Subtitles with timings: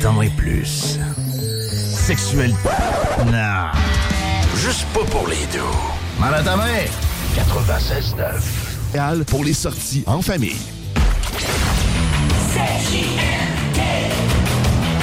[0.00, 0.98] 18 ans et plus.
[1.92, 2.54] Sexuel.
[3.26, 3.66] Non.
[4.56, 5.60] Juste pas pour les deux.
[6.18, 6.84] Mal à ta main.
[7.36, 8.40] 96.9.
[8.90, 10.56] Idéal pour les sorties en famille.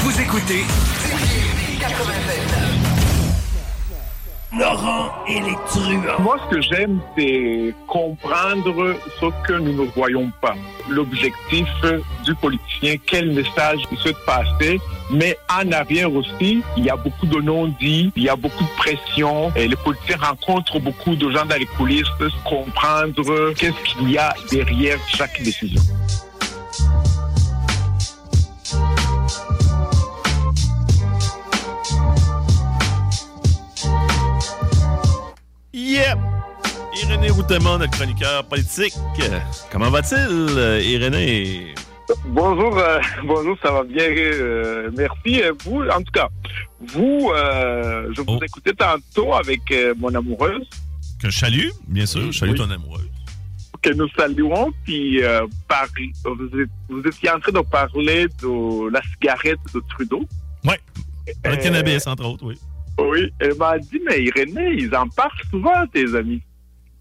[0.03, 0.65] Vous écoutez
[4.55, 6.19] Laurent et les truands.
[6.19, 10.55] Moi, ce que j'aime, c'est comprendre ce que nous ne voyons pas.
[10.89, 11.67] L'objectif
[12.23, 14.79] du politicien, quel message il souhaite passer.
[15.11, 18.77] Mais en arrière aussi, il y a beaucoup de non-dits, il y a beaucoup de
[18.77, 19.51] pression.
[19.55, 22.07] Et les politiciens rencontrent beaucoup de gens dans les coulisses,
[22.45, 25.81] comprendre qu'est-ce qu'il y a derrière chaque décision.
[37.37, 38.93] Routemont, notre chroniqueur politique.
[39.71, 40.17] Comment va-t-il,
[40.57, 41.75] euh, Irénée?
[42.29, 45.41] Bonjour, euh, bonjour, ça va bien, euh, merci.
[45.63, 46.29] Vous, en tout cas,
[46.87, 48.43] vous, euh, je vous Oh.
[48.43, 49.61] écoutais tantôt avec
[49.99, 50.67] mon amoureuse,
[51.21, 52.31] Que je salue, bien sûr.
[52.31, 52.57] Je salue Oui.
[52.57, 53.07] ton amoureuse.
[53.83, 55.21] que nous saluons, puis
[55.67, 55.85] par-
[56.25, 60.25] vous, êtes- vous étiez en train de parler de la cigarette de Trudeau.
[60.65, 60.79] Ouais.
[61.45, 62.57] Le cannabis, entre autres, oui.
[62.99, 66.41] Oui, elle m'a dit, mais Irénée, ils en parlent souvent, tes amis.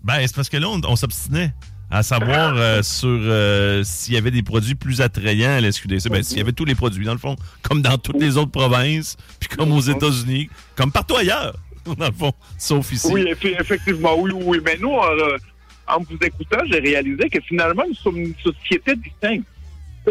[0.07, 1.53] Ben, c'est parce que là, on, on s'obstinait
[1.91, 6.09] à savoir euh, sur euh, s'il y avait des produits plus attrayants à la SQDC.
[6.11, 8.51] Ben, s'il y avait tous les produits, dans le fond, comme dans toutes les autres
[8.51, 11.57] provinces, puis comme aux États-Unis, comme partout ailleurs,
[11.99, 13.09] dans le fond, sauf ici.
[13.13, 14.61] Oui, effe- effectivement, oui, oui.
[14.65, 15.39] Mais nous, euh,
[15.87, 19.47] en vous écoutant, j'ai réalisé que finalement, nous sommes une société distincte.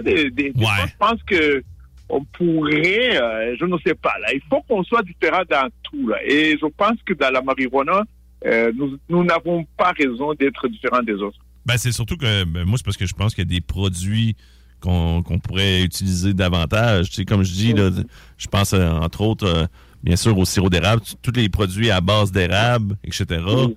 [0.01, 1.63] Des, fois, je pense que
[2.09, 6.09] on pourrait, euh, je ne sais pas, là, il faut qu'on soit différent dans tout.
[6.09, 6.17] Là.
[6.25, 8.03] Et je pense que dans la marijuana,
[8.45, 11.37] euh, nous nous n'avons pas raison d'être différents des autres.
[11.65, 13.61] Ben, c'est surtout que ben, moi, c'est parce que je pense qu'il y a des
[13.61, 14.35] produits
[14.81, 17.09] qu'on pourrait utiliser davantage.
[17.09, 17.89] Tu sais, comme je dis, là,
[18.37, 19.65] je pense euh, entre autres, euh,
[20.03, 23.25] bien sûr, au sirop d'érable, tous les produits à base d'érable, etc.
[23.47, 23.75] Oui.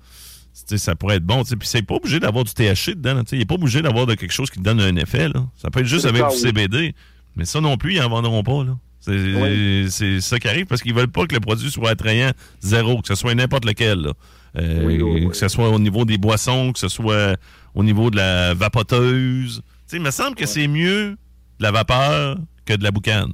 [0.53, 1.41] Tu sais, ça pourrait être bon.
[1.43, 1.55] tu sais.
[1.55, 3.15] Puis c'est pas obligé d'avoir du THC dedans.
[3.15, 3.23] là.
[3.31, 5.29] Il n'est pas obligé d'avoir de quelque chose qui donne un effet.
[5.29, 5.45] Là.
[5.55, 6.41] Ça peut être juste avec ça, du oui.
[6.41, 6.93] CBD.
[7.35, 8.65] Mais ça non plus, ils n'en vendront pas.
[8.65, 8.77] Là.
[8.99, 10.21] C'est Oui.
[10.21, 13.15] ça qui arrive parce qu'ils veulent pas que le produit soit attrayant zéro, que ce
[13.15, 13.99] soit n'importe lequel.
[13.99, 14.13] là.
[14.57, 15.27] Euh, Oui, oui, oui.
[15.29, 17.35] Que ce soit au niveau des boissons, que ce soit
[17.75, 19.61] au niveau de la vapoteuse.
[19.63, 23.33] Tu sais, il me semble que c'est mieux de la vapeur que de la boucane.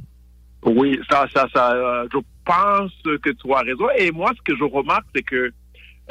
[0.64, 3.86] Oui, ça, ça, ça, euh, je pense que tu as raison.
[3.98, 5.52] Et moi, ce que je remarque, c'est que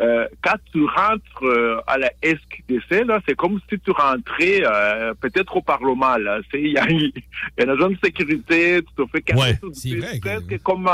[0.01, 5.15] euh, quand tu rentres euh, à la SQDC, là, c'est comme si tu rentrais euh,
[5.21, 6.17] peut-être au Parlement.
[6.53, 7.13] Il y a, il
[7.59, 10.01] y a une zone de sécurité, tu te fais casser Ouais, tout de c'est suite,
[10.05, 10.89] vrai que- presque comme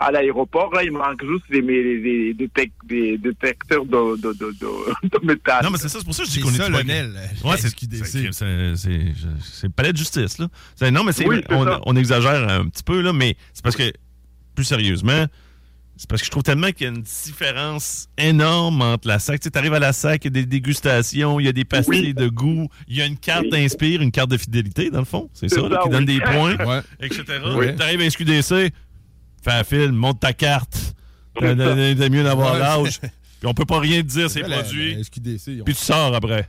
[0.00, 0.72] à, l'aéroport.
[0.74, 5.26] Là, il manque juste des, des, des, détec- des détecteurs de, de, de, de, de
[5.26, 5.62] métal.
[5.64, 7.12] Non, mais c'est ça, c'est pour ça que je dis qu'on est Lionel.
[7.44, 8.04] Ouais, c'est SQDC.
[8.06, 10.48] c'est- c'est- c'est- c'est le palais de justice, là.
[10.90, 11.54] Non, mais c'est Oui, c'est
[11.84, 13.92] on, exagère un petit peu, là, mais c'est parce que,
[14.54, 15.26] plus sérieusement,
[15.96, 19.40] c'est parce que je trouve tellement qu'il y a une différence énorme entre la SAC.
[19.40, 22.00] Tu arrives à la SAC, il y a des dégustations, il y a des pastilles
[22.08, 22.14] Oui.
[22.14, 23.50] de goût, il y a une carte Oui.
[23.50, 25.28] d'inspire, une carte de fidélité, dans le fond.
[25.34, 26.80] C'est ça, là, qui donne des points, Ouais.
[27.00, 27.24] etc.
[27.56, 27.74] Oui.
[27.76, 28.72] Tu arrives à SQDC,
[29.42, 30.94] fais un film, monte ta carte.
[31.40, 32.58] C'est mieux d'avoir Ouais.
[32.60, 33.00] l'âge.
[33.40, 34.94] Puis on peut pas rien te dire, ces la- produits.
[34.96, 36.48] la SQDC, Puis tu sors après.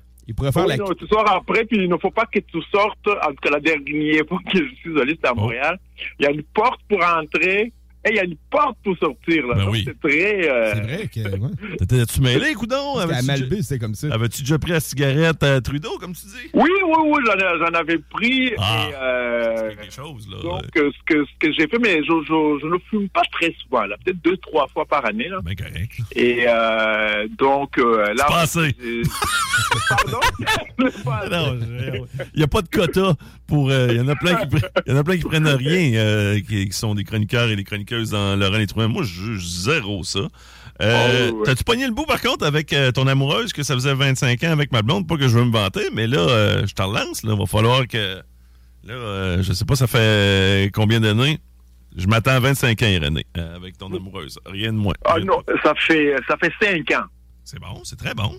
[0.54, 0.78] Faire Oui, la...
[0.78, 3.08] non, tu sors après, puis il ne faut pas que tu sortes.
[3.08, 5.42] En tout cas, la dernière fois que je suis allé, c'était à Oh.
[5.42, 5.80] Montréal.
[6.20, 7.74] Il y a une porte pour entrer
[8.06, 9.46] Et il y a une porte pour sortir.
[9.48, 9.56] Là.
[9.56, 9.84] Ben Donc, oui.
[9.86, 10.50] C'est très.
[10.50, 11.20] euh, C'est vrai que.
[11.38, 11.50] Ouais.
[11.80, 12.98] T'étais-tu mêlé, coudon?
[12.98, 14.08] Avais-tu Malbé, déjà- c'était comme ça.
[14.14, 16.50] Avais-tu déjà pris la cigarette à Trudeau, comme tu dis?
[16.54, 18.54] Oui, oui, oui, j'en, ai- j'en avais pris.
[18.58, 18.88] Ah.
[18.90, 20.38] et, euh, Quelque chose, là.
[20.42, 23.24] donc, euh, ce que, ce que j'ai fait, mais je, je, je ne fume pas
[23.34, 25.28] très souvent, là, peut-être deux, trois fois par année.
[25.28, 25.40] Là.
[25.44, 25.92] Ben correct.
[26.16, 28.26] Et euh, donc, euh, là.
[28.28, 28.76] C'est pas assez.
[28.82, 29.02] j'ai-
[29.90, 30.20] Pardon?
[31.30, 31.60] Non,
[32.34, 33.14] il n'y a pas de quota
[33.48, 33.72] pour.
[33.72, 34.56] Il y en a plein qui
[34.88, 37.64] y en a plein qui prennent rien, euh, qui, qui sont des chroniqueurs et des
[37.96, 38.88] dans Laurent les Trouins.
[38.88, 40.20] Moi, je juge zéro ça.
[40.82, 41.46] Euh, Oh, ouais.
[41.46, 44.52] T'as-tu pogné le bout, par contre, avec euh, ton amoureuse, que ça faisait 25 ans
[44.52, 45.08] avec ma blonde?
[45.08, 47.24] Pas que je veux me vanter, mais là, euh, je te relance.
[47.24, 48.22] Là, va falloir que.
[48.86, 51.40] Là, je sais pas, ça fait combien d'années?
[51.98, 54.40] Je m'attends à 25 ans, René, avec ton amoureuse.
[54.46, 54.94] Rien de moins.
[55.04, 57.06] Ah Rien non, ça fait, ça fait cinq ans.
[57.44, 58.32] C'est bon, c'est très bon.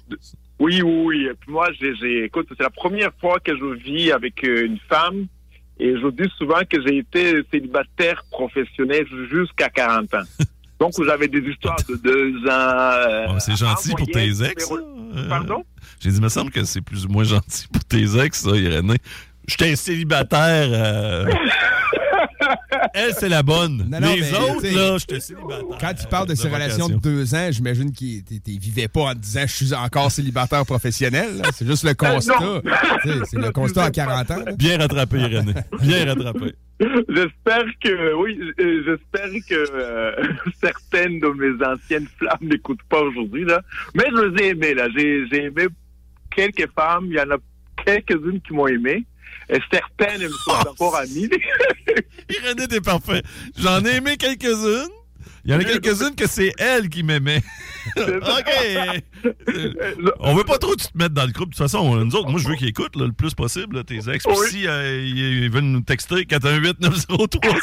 [0.60, 1.26] Oui, oui, oui.
[1.30, 5.26] Et puis moi, j'ai, écoute, c'est la première fois que je vis avec une femme.
[5.80, 10.22] Et je dis souvent que j'ai été célibataire professionnel jusqu'à 40 ans.
[10.80, 12.50] Donc, j'avais des histoires de deux ans.
[12.50, 15.64] euh, Ouais, c'est gentil en pour tes ex, Euh, Pardon?
[16.00, 18.50] J'ai dit, il me semble que c'est plus ou moins gentil pour tes ex, ça,
[18.56, 18.96] Irénée.
[19.48, 20.68] J'étais un célibataire.
[20.72, 21.24] euh,
[22.94, 23.86] Elle, c'est la bonne.
[23.88, 25.78] Non, non, Les mais, autres, là, j'étais célibataire.
[25.80, 29.00] Quand tu parles de ces relations de deux ans, j'imagine qu'ils t- t- vivaient pas
[29.02, 31.42] en te disant je suis encore célibataire professionnel.
[31.54, 32.38] C'est juste le constat.
[32.40, 32.60] non.
[33.02, 34.42] Tu sais, C'est le constat à 40 ans.
[34.44, 34.52] là.
[34.52, 35.54] Bien rattrapé, Irénée.
[35.80, 36.54] Bien rattrapé.
[37.10, 40.12] J'espère que, oui, euh, j'espère que euh,
[40.60, 43.60] certaines de mes anciennes flammes n'écoutent pas aujourd'hui, là.
[43.94, 44.88] Mais je les ai aimées, là.
[44.96, 45.66] J'ai, j'ai aimé
[46.34, 47.06] quelques femmes.
[47.10, 47.36] Il y en a
[47.84, 49.04] quelques-unes qui m'ont aimé.
[49.72, 51.28] Certaines me sont encore amies.
[52.30, 53.22] Irénée, t'es parfait.
[53.58, 54.88] J'en ai aimé quelques-unes.
[55.44, 57.42] Il y en a quelques-unes que c'est elle qui m'aimait.
[57.96, 59.02] OK.
[60.20, 61.50] On veut pas trop te mettre dans le groupe.
[61.50, 63.84] De toute façon, nous autres, moi, je veux qu'ils écoutent là, le plus possible, là,
[63.84, 64.24] tes ex.
[64.24, 64.46] Puis Oui.
[64.50, 67.60] si euh, ils, veulent nous texter, 418-903-5969.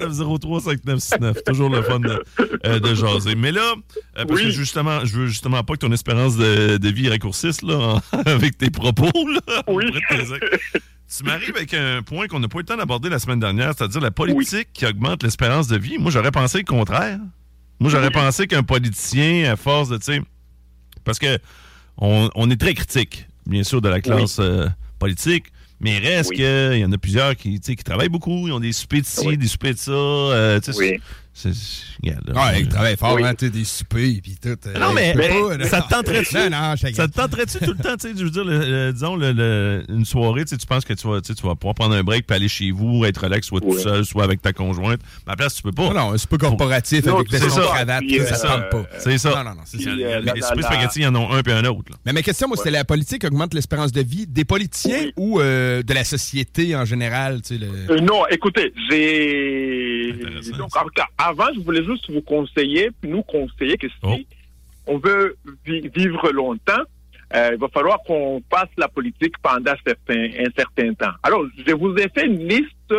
[0.00, 1.42] 418-903-5969.
[1.46, 2.22] Toujours le fun de,
[2.66, 3.34] euh, de jaser.
[3.34, 3.74] Mais là,
[4.18, 4.44] euh, parce Oui.
[4.46, 7.76] que justement, je veux justement pas que ton espérance de, de vie raccourcisse là,
[8.12, 9.10] en- avec tes propos.
[9.28, 9.84] Là, Oui.
[10.10, 10.82] tes ex.
[11.16, 13.74] Tu m'arrives avec un point qu'on n'a pas eu le temps d'aborder la semaine dernière,
[13.76, 15.98] c'est-à-dire la politique qui augmente l'espérance de vie.
[15.98, 17.18] Moi, j'aurais pensé le contraire.
[17.80, 20.22] Moi, j'aurais pensé qu'un politicien, à force de, tu sais,
[21.04, 21.38] parce que
[21.98, 24.68] on, on est très critique, bien sûr, de la classe euh,
[24.98, 25.46] politique,
[25.80, 28.72] mais il reste qu'il y en a plusieurs qui, qui travaillent beaucoup, ils ont des
[28.72, 29.90] soupers de ci, des soupers de ça.
[29.92, 30.60] euh,
[31.34, 33.22] c'est- c'est- regarde, là, Ouais, ils travaillent fort, Oui.
[33.24, 34.48] hein, tu des soupers puis tout.
[34.66, 35.66] euh, Non, mais- pas, là.
[35.68, 36.34] ça te tenterait-tu?
[36.36, 38.58] Non, non, je Ça te tenterait-tu tout le temps, tu sais, je veux dire, le-
[38.58, 41.94] le- disons, le- le- une soirée, tu penses que tu vas, tu vas pouvoir prendre
[41.94, 45.00] un break puis aller chez vous, être relax, soit tout seul, soit avec ta conjointe.
[45.26, 45.84] Mais à la place, tu peux pas.
[45.88, 47.60] Non, non, un souper corporatif Non, avec c'est des ça.
[47.62, 48.88] cravate, Puis, ça, ça euh, tente pas.
[48.98, 49.30] C'est ça.
[49.30, 49.90] Non, non, non, c'est ça.
[49.90, 51.90] Il euh, les soupers la- spaghetti, il y en a un puis un autre.
[51.90, 51.96] là.
[52.06, 55.82] Mais ma question, moi, c'était la politique augmente l'espérance de vie des politiciens ou euh,
[55.82, 57.64] de la société en général, tu sais.
[57.90, 60.14] Euh, non, écoutez, j'ai.
[61.24, 64.16] Avant, je voulais juste vous conseiller, nous conseiller que si Oh.
[64.86, 66.82] on veut vi- vivre longtemps,
[67.34, 71.12] euh, il va falloir qu'on passe la politique pendant un certain temps.
[71.22, 72.94] Alors, je vous ai fait une liste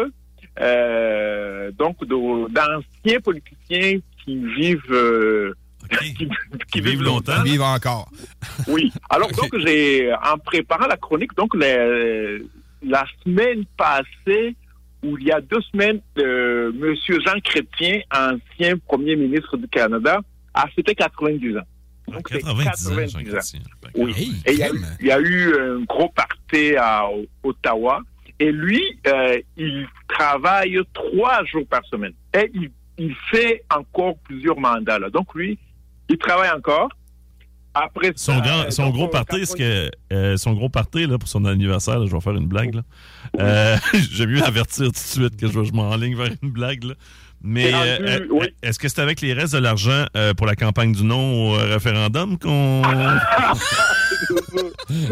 [0.59, 5.53] euh, donc d'anciens politiciens qui vivent euh,
[6.17, 6.29] qui,
[6.71, 7.43] Qui vivent longtemps.
[7.43, 8.09] vivent encore.
[8.67, 8.91] Oui.
[9.09, 12.43] Alors donc j'ai en préparant la chronique donc les-
[12.85, 14.55] la semaine passée
[15.03, 20.19] ou il y a deux semaines euh, Monsieur Jean Chrétien, ancien premier ministre du Canada,
[20.53, 21.61] a fêté 90 ans.
[22.07, 23.23] Donc, c'est 90 ans, 90 Jean ans.
[23.23, 23.59] Chrétien.
[23.95, 24.13] Oui.
[24.17, 24.97] Hey, Et il y, a eu, crème.
[24.99, 27.05] il y a eu un gros party à
[27.43, 28.01] Ottawa.
[28.39, 32.13] Et lui, euh, il travaille trois jours par semaine.
[32.33, 34.99] Et il, il fait encore plusieurs mandats.
[34.99, 35.09] Là.
[35.09, 35.57] Donc lui,
[36.09, 36.89] il travaille encore.
[37.73, 41.07] Après Son, ça, grand, euh, son gros party, c'est 90 que euh, son gros party
[41.07, 42.75] là, pour son anniversaire, là, je vais faire une blague.
[42.75, 42.81] Là.
[43.39, 43.75] Euh,
[44.11, 46.83] J'aime mieux avertir tout de suite que je, je m'enligne vers une blague.
[46.83, 46.93] Là.
[47.45, 48.45] Mais euh, oui.
[48.61, 51.51] est-ce que c'est avec les restes de l'argent euh, pour la campagne du non au
[51.53, 52.81] référendum qu'on.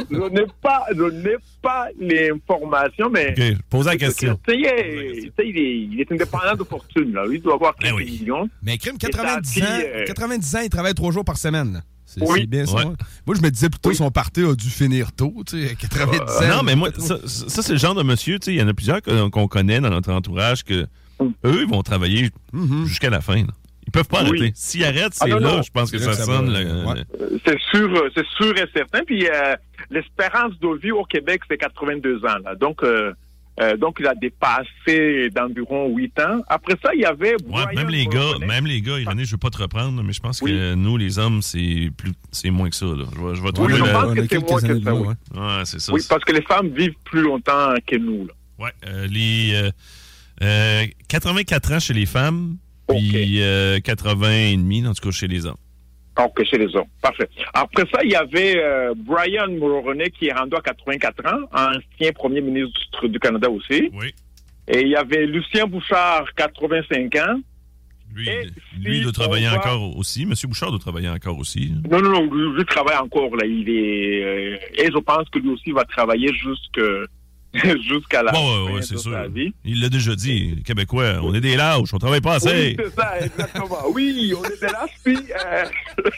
[0.10, 4.40] je n'ai pas, je n'ai pas l'information, mais OK, pose la question.
[4.48, 7.12] Tu sais, il est, tu sais, il est- il est indépendant de fortune.
[7.14, 7.26] Là.
[7.26, 8.20] Lui, il doit avoir Ben quelques oui.
[8.22, 8.48] millions.
[8.64, 11.38] Mais crime, Et 90 sa ans, fille, euh, 90 ans, il travaille trois jours par
[11.38, 11.82] semaine.
[12.14, 12.46] C'est Oui.
[12.46, 12.76] bien ça.
[12.76, 12.84] Ouais.
[13.26, 13.96] Moi, je me disais plutôt Oui.
[13.96, 16.58] son party a dû finir tôt, tu sais, 90 ans.
[16.58, 18.68] Non, mais moi, ça, ça, c'est le genre de monsieur, tu sais, il y en
[18.68, 20.88] a plusieurs qu'on connaît dans notre entourage que
[21.22, 22.86] eux, ils vont travailler Mhm.
[22.86, 23.36] jusqu'à la fin.
[23.38, 23.54] là.
[23.88, 24.30] Ils peuvent pas Oui.
[24.40, 24.52] arrêter.
[24.56, 25.62] S'ils arrêtent, c'est Ah, là, non.
[25.62, 26.52] je pense que ça, là que ça sonne.
[26.52, 27.04] va, là, ouais.
[27.22, 29.04] euh, C'est sûr, euh, c'est sûr et certain.
[29.06, 29.56] Puis euh,
[29.90, 32.38] l'espérance de vie au Québec, c'est 82 ans.
[32.44, 32.56] Là.
[32.56, 33.14] Donc, euh,
[33.60, 36.42] euh, donc, il a dépassé d'environ 8 ans.
[36.48, 37.36] Après ça, il y avait...
[37.48, 40.20] Ouais, même les gars, même les gars, Irénée, je veux pas te reprendre, mais je
[40.22, 40.52] pense Oui.
[40.52, 42.86] que nous, les hommes, c'est plus, c'est moins que ça.
[42.86, 43.04] Là.
[43.14, 45.08] Je vais, je vais Oui, trouver je pense que c'est quelques moins que ça, oui.
[45.36, 45.66] ouais.
[45.66, 45.94] C'est ça.
[45.94, 48.26] Oui, parce que les femmes vivent plus longtemps que nous.
[48.28, 48.34] Là.
[48.60, 49.72] Ouais, euh, les, euh,
[50.44, 52.58] Euh, 84 ans chez les femmes,
[52.90, 55.58] puis euh, 80 et demi, en tout cas, chez les hommes.
[56.26, 56.88] OK, chez les hommes.
[57.02, 57.30] Parfait.
[57.54, 62.12] Après ça, il y avait euh, Brian Mulroney qui est rendu à 84 ans, ancien
[62.14, 63.90] premier ministre du Canada aussi.
[63.94, 64.14] Oui.
[64.68, 67.40] Et il y avait Lucien Bouchard, 85 ans.
[68.14, 68.28] Lui,
[68.78, 70.26] lui doit travailler va- encore aussi.
[70.26, 71.74] Monsieur Bouchard doit travailler encore aussi.
[71.90, 73.46] Non, non, non, lui, lui travaille encore, là.
[73.46, 76.82] Il est, euh, et je pense que lui aussi va travailler jusque,
[77.88, 79.30] jusqu'à la Bon, ouais, fin ouais, c'est sûr.
[79.30, 79.54] vie.
[79.66, 82.76] Il l'a déjà dit, les Québécois, on est des lâches, on travaille pas Oui, assez.
[82.80, 83.78] c'est ça, exactement.
[83.94, 84.86] Oui, on était là.
[85.04, 85.66] Puis, euh,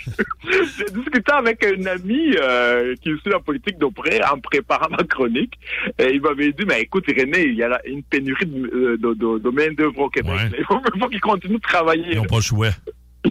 [0.77, 5.03] j'ai discuté avec un ami euh, qui suit la politique de près en préparant ma
[5.03, 5.53] chronique.
[5.99, 9.13] Et il m'avait dit, mais écoute, René, il y a une pénurie de, euh, de,
[9.13, 10.33] de, de main-d'œuvre au Québec.
[10.33, 10.51] Ouais.
[10.59, 12.05] Il faut, faut qu'ils continuent de travailler.
[12.11, 12.69] Ils n'ont pas le choix.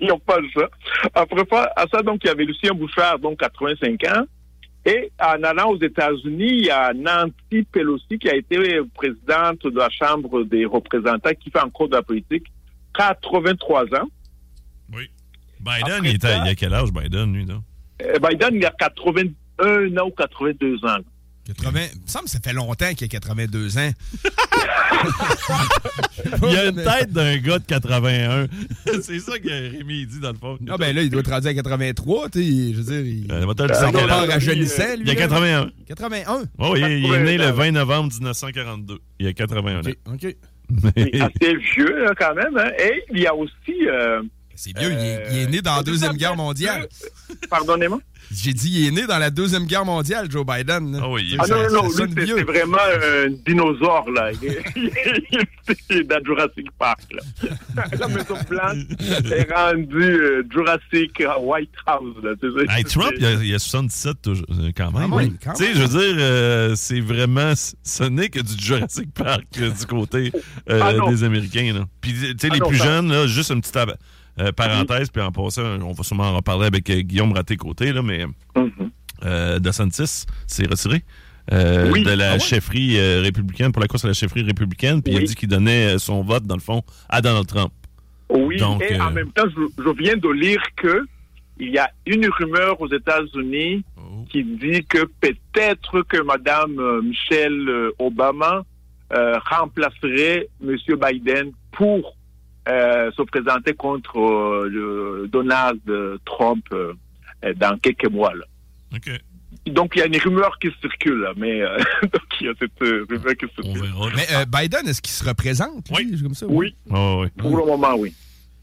[0.01, 0.71] Ils n'ont pas le choix.
[1.15, 1.45] Après
[1.77, 4.25] à ça, donc, il y avait Lucien Bouchard, donc 85 ans.
[4.85, 8.57] Et en allant aux États-Unis, il y a Nancy Pelosi qui a été
[8.95, 12.47] présidente de la Chambre des représentants qui fait encore de la politique,
[12.99, 14.09] 83 ans.
[14.93, 15.09] Oui.
[15.61, 17.55] Biden, Après il, était, ça- il a quel âge, Biden, lui, là?
[18.03, 20.99] Euh, Biden, il a 81 ans ou 82 ans.
[21.45, 23.91] 80, il me semble que ça fait longtemps qu'il a 82 ans.
[26.49, 28.47] Il a une tête d'un gars de 81.
[29.03, 30.59] c'est ça que Rémi il dit, dans le fond.
[30.69, 33.33] Ah ben là, il doit être rendu à 83, tu sais, je veux dire, il
[33.33, 34.29] Euh, va te le Euh, dire, non, quel pas âge?
[34.29, 35.03] rajeunissant, lui.
[35.05, 35.21] Il a là.
[35.21, 35.71] 81.
[35.89, 36.43] 81.
[36.59, 37.53] Oh, il, est- il est né le 80.
[37.65, 38.99] 20 novembre 1942.
[39.19, 39.83] Il a 81 ans.
[40.13, 40.21] OK.
[40.95, 42.57] C'est assez vieux, là, quand même.
[42.57, 42.71] hein.
[42.79, 43.87] Et il y a aussi...
[43.89, 44.23] euh,
[44.55, 46.87] C'est vieux, il, est, il est né dans la Deuxième Guerre mondiale.
[47.51, 48.01] Pardonnez-moi?
[48.35, 50.99] J'ai dit, il est né dans la Deuxième Guerre mondiale, Joe Biden.
[51.03, 54.31] Ah oui, il est- Ah non, non, non, lui, c'est vraiment un dinosaure, là.
[55.91, 57.53] Il dans Jurassic Park, là.
[57.99, 58.77] La Maison Blanche
[59.31, 62.31] est rendue euh, Jurassic White House, là.
[62.77, 65.11] Hey, Trump, il a, il a 77 toujours, euh, quand même.
[65.43, 67.53] Quand Tu sais, je veux dire, euh, c'est vraiment.
[67.57, 70.33] Ce n'est que du Jurassic Park euh, du côté
[70.71, 71.73] euh, Ah des Américains.
[71.75, 71.85] là.
[72.01, 73.77] Puis, tu sais, Ah les non, plus ça- jeunes, là, juste une petite
[74.39, 78.03] euh, parenthèse, puis en passant, on va sûrement en reparler avec euh, Guillaume Raté-Côté, là,
[78.03, 78.91] mais Mhm.
[79.25, 81.03] euh, DeSantis s'est retiré.
[81.53, 82.05] euh, Oui.
[82.05, 82.39] de la Ah ouais?
[82.41, 85.99] chefferie républicaine, pour la course à la chefferie républicaine, puis il a dit qu'il donnait
[85.99, 87.73] son vote, dans le fond, à Donald Trump.
[88.31, 91.05] Oui, Donc, et en même temps, je, je viens de lire que
[91.59, 94.25] il y a une rumeur aux États-Unis Oh.
[94.31, 98.63] qui dit que peut-être que euh, Michelle Obama
[99.51, 102.17] remplacerait Monsieur Biden pour
[102.69, 105.81] euh, se présenter contre euh, le Donald
[106.25, 106.93] Trump euh,
[107.45, 108.33] euh, dans quelques mois.
[108.35, 108.45] Là.
[109.67, 112.83] Donc il y a une rumeur qui circule, mais euh, donc il y a cette
[112.83, 113.93] euh, rumeur qui On circule.
[114.17, 115.89] Mais euh, Biden, est-ce qu'il se représente?
[115.91, 116.23] lui, Oui.
[116.23, 117.29] Comme ça, Oui, ouais.
[117.39, 118.15] pour le moment, oui.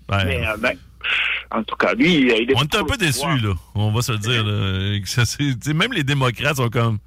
[0.08, 0.76] Ben, Mais euh, ben,
[1.52, 3.54] en tout cas, lui, il est On est un peu déçus, là.
[3.76, 4.44] On va se le dire.
[4.44, 5.74] là.
[5.74, 6.98] Même les démocrates sont comme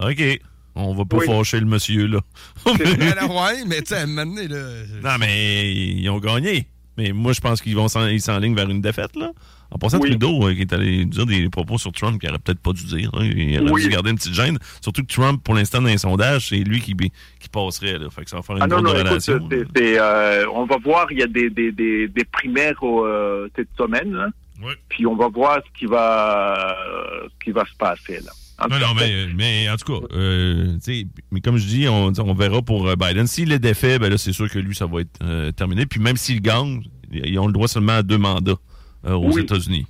[0.00, 0.40] OK,
[0.74, 1.26] on va pas Oui.
[1.26, 2.20] fâcher le monsieur, là.
[2.64, 4.62] Ben, là, ouais, mais tu sais, à un moment donné, là.
[5.02, 6.66] non, mais ils ont gagné.
[6.98, 9.30] Mais moi, je pense qu'ils vont s'enlignent vers une défaite, là.
[9.72, 10.10] En passant, Oui.
[10.10, 12.84] Trudeau, euh, qui est allé dire des propos sur Trump qu'il aurait peut-être pas dû
[12.86, 13.08] dire.
[13.14, 13.24] hein.
[13.24, 13.82] Il aurait Oui.
[13.84, 14.58] dû garder une petite gêne.
[14.82, 18.10] Surtout que Trump, pour l'instant, dans les sondages, c'est lui qui, qui passerait, là.
[18.10, 19.48] Fait que ça va faire une Ah non, non, de écoute, relation.
[19.48, 23.48] c'est- c'est, euh, on va voir, il y a des, des, des, des primaires euh,
[23.54, 24.26] cette semaine, là.
[24.62, 24.74] Ouais.
[24.90, 26.76] puis on va voir ce qui va,
[27.24, 28.18] ce qui va se passer.
[28.24, 28.32] Là.
[28.68, 32.12] Non, non, mais, mais en tout cas, euh, tu sais, mais comme je dis, on,
[32.18, 33.26] on verra pour euh, Biden.
[33.26, 35.86] S'il est défait, ben là, c'est sûr que lui, ça va être euh, terminé.
[35.86, 38.56] Puis même s'il gagne, ils ont le droit seulement à deux mandats
[39.06, 39.42] euh, aux Oui.
[39.42, 39.86] États-Unis.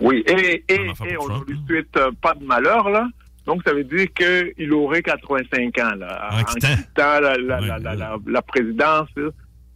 [0.00, 1.62] Oui, et, et, et on ne lui hein.
[1.66, 3.08] souhaite euh, pas de malheur, là.
[3.46, 6.68] Donc, ça veut dire qu'il aurait 85 ans, là, En quittant.
[6.98, 7.96] la, la, la, Ouais, la, ouais.
[7.96, 9.08] la- la présidence.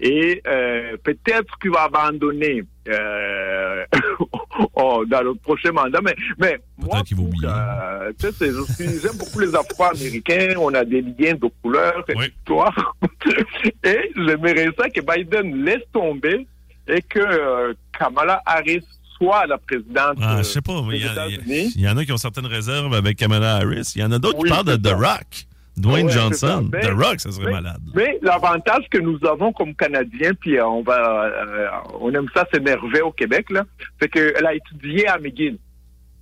[0.00, 3.84] Et euh, peut-être qu'il va abandonner euh,
[4.74, 6.00] oh, dans le prochain mandat.
[6.02, 10.54] Mais, mais moi, suis- j'aime beaucoup les Afro-Américains.
[10.58, 12.96] On a des liens de couleur et d'histoire.
[13.84, 16.46] et j'aimerais ça que Biden laisse tomber
[16.88, 18.84] et que euh, Kamala Harris
[19.16, 22.46] soit la présidente Ah, euh, je sais pas, il y, en a qui ont certaines
[22.46, 23.92] réserves avec Kamala Harris.
[23.94, 24.92] Il y en a d'autres Oui, qui parlent de The.
[24.92, 25.46] Rock.
[25.76, 26.70] Dwayne Ouais, Johnson.
[26.70, 27.80] The Rock, ça serait mais- malade.
[27.94, 31.68] Mais l'avantage que nous avons comme Canadiens, puis euh, on va, euh,
[32.00, 33.64] on aime ça s'énerver au Québec, là,
[34.00, 35.58] c'est qu'elle a étudié à McGill.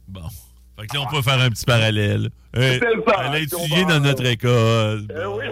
[0.09, 0.23] Bon.
[0.81, 2.31] Fait que là, on peut faire un petit parallèle.
[2.55, 5.07] Hey, C'est ça, elle a étudié dans notre école.
[5.11, 5.45] Eh oui,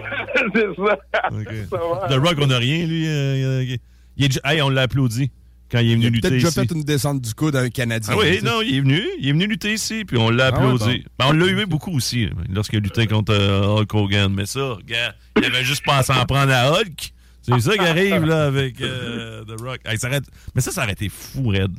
[0.53, 2.07] c'est ça.
[2.09, 3.07] The Rock, on n'a rien, lui.
[3.07, 3.63] euh,
[4.17, 5.31] il est hey, on l'a applaudi
[5.71, 7.61] quand il est Il venu a lutter peut-être déjà fait une descente du coude à
[7.61, 8.13] un Canadien.
[8.15, 9.01] Ah oui, non, il est venu.
[9.19, 10.97] Il est venu lutter ici, puis on l'a Ah ouais, applaudi.
[10.99, 11.03] bon.
[11.19, 14.33] Ben, on l'a eu beaucoup aussi, lorsqu'il a lutté contre euh, Hulk Hogan.
[14.33, 17.13] Mais ça, gars, il avait juste pas à s'en prendre à Hulk.
[17.43, 19.79] C'est ça qui arrive, là, avec euh, The Rock.
[19.85, 20.21] Hey, ça aurait-
[20.53, 21.71] Mais ça, ça aurait été fou, Red,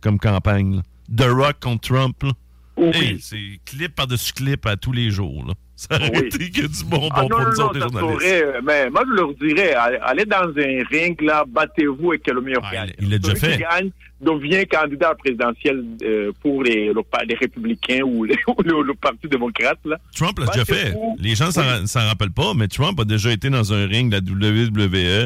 [0.00, 0.76] comme campagne.
[0.76, 0.82] là.
[1.16, 2.32] The Rock contre Trump, là.
[2.76, 2.90] Oui.
[2.94, 5.44] Hey, c'est clip par-dessus clip à tous les jours.
[5.46, 5.54] Là.
[5.76, 6.26] Ça aurait Oui.
[6.26, 8.12] été que du bonbon Ah non, pour non, nous non, autres, les journalistes.
[8.22, 12.30] saurait, euh, mais moi, je leur dirais, allez dans un ring, là, battez-vous et que
[12.30, 12.92] le meilleur Ah, gagne.
[12.98, 13.52] il- l'a déjà fait.
[13.56, 13.90] qui gagne
[14.20, 19.78] devient candidat présidentiel euh, pour les, le les républicains ou, les- le, le Parti démocrate,
[19.84, 19.98] là.
[20.14, 20.94] Trump l'a déjà fait.
[21.18, 24.16] Les gens s'en s'en rappellent pas, mais Trump a déjà été dans un ring de
[24.16, 24.22] la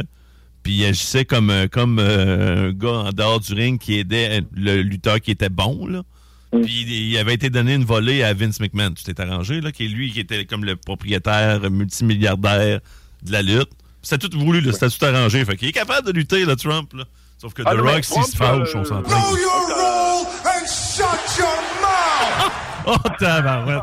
[0.01, 0.03] WWE.
[0.63, 4.41] Puis il agissait comme, euh, comme euh, un gars en dehors du ring qui aidait
[4.55, 5.87] le lutteur qui était bon.
[5.87, 6.03] Là.
[6.53, 6.63] Mm.
[6.63, 8.93] Puis il avait été donné une volée à Vince McMahon.
[8.93, 12.81] Tu t'es arrangé, là, qui est lui qui était comme le propriétaire multimilliardaire
[13.23, 13.71] de la lutte.
[14.03, 15.45] C'était tout voulu, là, c'était tout arrangé.
[15.45, 16.93] Fait qu'il est capable de lutter, là, Trump.
[16.95, 17.05] Là.
[17.39, 19.09] Sauf que Ah The Rock, s'il se fâche, euh, on s'entend.
[19.09, 19.37] Know
[22.87, 23.83] Oh, tabarouette.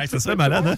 [0.00, 0.74] Hey, ça serait malade, hein?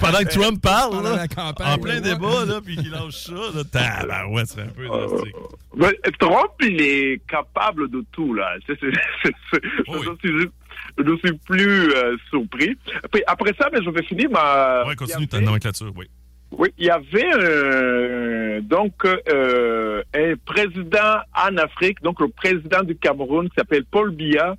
[0.00, 2.00] Pendant que Trump parle, Pendant là, la campagne, en plein ouais.
[2.00, 5.34] débat, là, puis qu'il lâche ça, là, tabarouette, c'est un peu drastique.
[5.76, 8.54] Mais Trump, il est capable de tout, là.
[8.66, 8.92] C'est- c'est-
[9.24, 9.98] c'est- c'est- oui.
[10.24, 12.76] je, je suis plus euh, surpris.
[13.12, 14.84] Puis après ça, mais je vais finir ma...
[14.86, 16.06] Ouais, continue il y ta avait- nomenclature, oui.
[16.52, 22.96] Oui, il y avait euh, donc euh, un président en Afrique, donc le président du
[22.96, 24.56] Cameroun qui s'appelle Paul Biya.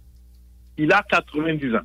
[0.77, 1.81] Il a 90 ans.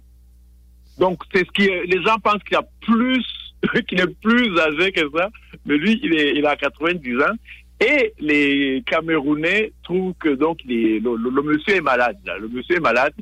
[0.98, 3.24] Donc c'est ce qui les gens pensent qu'il a plus
[3.88, 5.30] qu'il est plus âgé que ça,
[5.64, 7.36] mais lui il est il a 90 ans
[7.80, 12.38] et les Camerounais trouvent que donc le, monsieur est malade là.
[12.38, 13.12] le monsieur est malade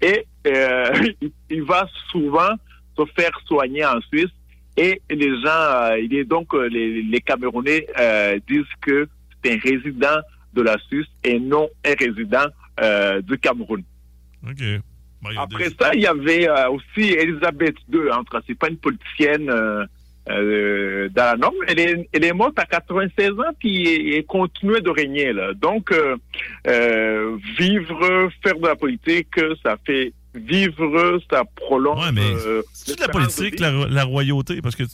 [0.00, 0.90] et euh,
[1.50, 2.48] il, va souvent
[2.96, 4.30] se faire soigner en Suisse
[4.76, 9.08] et les gens, euh, il est donc euh, les, Camerounais euh, disent que
[9.42, 10.20] c'est un résident
[10.54, 12.46] de la Suisse et non un résident
[12.80, 13.82] euh, du Cameroun.
[14.42, 14.62] OK.
[15.38, 18.00] Après des- ça, il y avait euh, aussi Elisabeth II.
[18.12, 19.84] Hein, c'est pas une politicienne euh,
[20.28, 21.54] euh, dans la norme.
[21.66, 25.32] Elle est, elle est morte à 96 ans puis elle continue de régner.
[25.32, 25.52] Là.
[25.54, 26.16] Donc, euh,
[26.66, 29.28] euh, vivre, faire de la politique,
[29.62, 31.98] ça fait vivre, ça prolonge.
[31.98, 34.84] Ouais, mais euh, c'est de la de politique, la, la royauté, parce que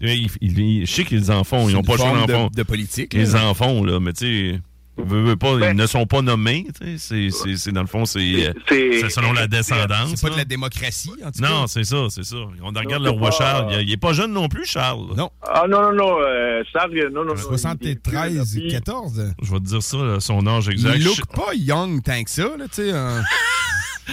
[0.00, 2.32] il, il- il- je sais qu'ils en font, ils n'ont pas le choix d'en de,
[2.32, 2.48] font.
[2.54, 3.14] de politique.
[3.14, 3.48] Ils là.
[3.48, 4.60] en font, là, mais tu sais,
[4.98, 7.80] veux, veux pas, Ben- ils ne sont pas nommés, tu sais, c'est- c'est c'est- dans
[7.82, 10.10] le fond, c'est euh, c'est selon la descendance.
[10.14, 11.66] C'est pas de la démocratie, en tout Non, cas.
[11.68, 12.36] c'est ça, c'est ça.
[12.62, 13.72] On regarde Non, le roi pas- Charles.
[13.80, 15.06] Il, il est pas jeune non plus, Charles.
[15.16, 15.30] Non.
[15.42, 17.36] Ah non, non, non, euh, Charles, non, non, non.
[17.36, 19.32] 73, il- il- 14.
[19.42, 20.94] Je vais te dire ça, là, son âge exact.
[20.96, 22.92] Il look pas young tant que ça, là, tu sais.
[22.92, 23.22] hein.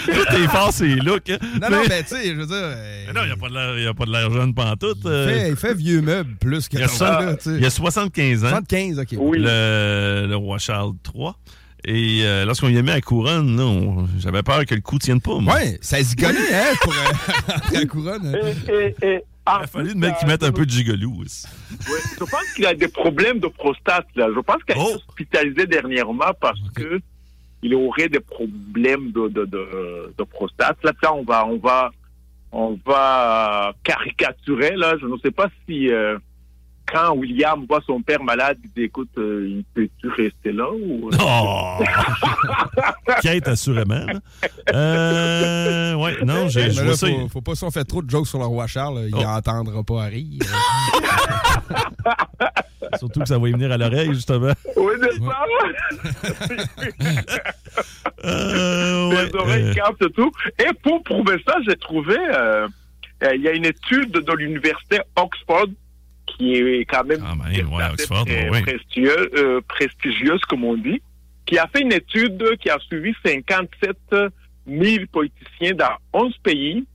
[0.06, 1.30] Tout est fort, c'est look.
[1.30, 1.38] hein.
[1.42, 2.56] Non, Mais- non, mais tu sais, je veux dire.
[2.56, 4.98] euh, Mais non, il n'y a pas de l'air- a jeune pantoute.
[5.06, 7.44] il, euh, fait, il fait vieux meuble plus que il, a ça, soixante- là, tu
[7.52, 7.58] sais.
[7.58, 8.50] il a 75 ans.
[8.50, 9.08] 75, OK.
[9.18, 9.38] Oui.
[9.40, 11.32] le, le roi Charles III.
[11.88, 15.22] Et euh, lorsqu'on y a mis la couronne, on- j'avais peur que le coup tienne
[15.22, 15.38] pas.
[15.40, 15.54] Moi.
[15.54, 18.36] Ouais, ça se gonnait, hein, pour euh, à la couronne.
[18.70, 19.16] Et, et, et,
[19.48, 21.46] Il a fallu de mettre qu'ils mettent un peu de gigolou aussi.
[21.88, 24.08] Ouais, je pense qu'il a des problèmes de prostate.
[24.16, 24.28] Là.
[24.36, 24.90] Je pense qu'il a Oh.
[24.96, 27.00] été hospitalisé dernièrement parce que
[27.66, 30.78] il aurait des problèmes de, de, de, prostate.
[30.84, 31.90] Là, on va, on va,
[32.52, 34.76] on va caricaturer.
[34.76, 36.20] Là, je ne sais pas si euh,
[36.92, 41.10] quand William voit son père malade, il dit écoute, euh, il peut-tu rester là ou
[41.22, 41.78] Oh!
[43.22, 44.06] Kate, assurément.
[44.74, 47.08] Euh, ouais, non, j'ai- ça.
[47.08, 49.24] faut, faut pas si on fait trop de jokes sur le roi Charles, il Oh.
[49.26, 50.42] entendra pas à rire.
[53.00, 54.54] Surtout que ça va y venir à l'oreille, justement.
[54.78, 55.46] Oui, n'est-ce pas?
[58.24, 60.32] Euh, ouais, Les oreilles euh, tout.
[60.60, 62.68] Et pour prouver ça, j'ai trouvé, euh,
[63.24, 65.68] euh, il y a une étude de l'université Oxford
[66.26, 68.62] qui est quand même Ah, ben, ouais, assez Oxford, très ouais.
[68.62, 71.02] prestigieux- euh, prestigieuse, comme on dit,
[71.46, 73.98] qui a fait une étude qui a suivi 57
[74.68, 76.86] 000 politiciens dans 11 pays.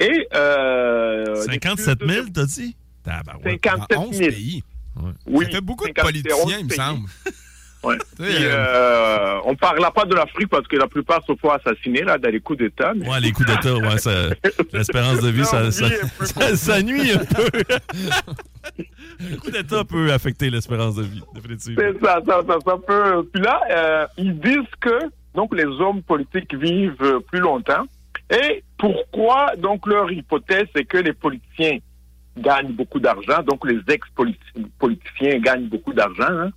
[0.00, 2.76] Et, euh, 57 000, l'étude- t'as dit?
[3.04, 3.60] Tabarouette.
[3.64, 4.30] 57 Dans 11 000.
[4.30, 4.62] pays.
[5.26, 7.08] Oui, ça fait beaucoup de 57 politiciens, il me semble.
[7.84, 7.96] Ouais.
[8.18, 9.54] Puis, euh, on
[9.92, 12.92] pas de l'Afrique parce que la plupart se font assassiner là, dans les coups d'État.
[12.96, 14.30] mais- Ouais, les coups d'État, ouais, ça-
[14.72, 17.48] l'espérance de vie, ça, Non, ça, vie est peu ça- ça nuit un peu.
[19.20, 21.80] le coup d'État peut affecter l'espérance de vie, définitivement.
[21.80, 23.28] C'est ça, ça, ça, peut.
[23.32, 24.98] Puis là, euh, ils disent que
[25.34, 27.84] donc les hommes politiques vivent plus longtemps.
[28.30, 31.78] Et pourquoi donc leur hypothèse, c'est que les politiciens
[32.36, 36.28] gagnent beaucoup d'argent, donc les ex-politiciens gagnent beaucoup d'argent.
[36.28, 36.50] hein.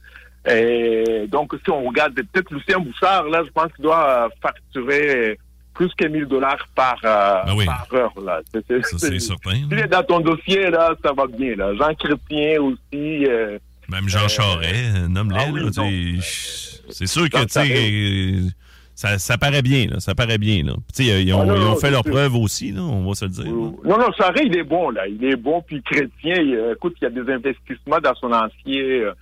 [0.49, 5.37] Et donc si on regarde peut-être Lucien Bouchard, là, je pense qu'il doit euh, facturer
[5.73, 7.65] plus que 1000 dollars par, euh, Ben oui.
[7.65, 8.13] par heure.
[8.23, 8.41] Là.
[8.53, 9.53] C'est, c'est- Ça, c'est certain.
[9.53, 11.55] S'il est dans ton dossier, là, ça va bien.
[11.55, 11.73] Là.
[11.75, 13.25] Jean Chrétien aussi.
[13.27, 13.57] euh,
[13.89, 15.37] Même Jean Charest, euh, nomme-les.
[15.39, 18.53] ah oui, sais, c'est sûr que tu sais,
[18.95, 19.87] ça, ça paraît bien.
[19.89, 20.63] Là, ça paraît bien.
[20.63, 20.73] Là.
[20.99, 22.03] Ils ont, Ah non, ils ont non, fait sûr.
[22.03, 23.45] preuves aussi, là, on va se le dire.
[23.45, 23.51] là.
[23.51, 25.07] Non, non, Charest, il est bon, là.
[25.07, 26.35] Il est bon, puis chrétien.
[26.35, 29.13] il, écoute, il y a des investissements dans son ancien,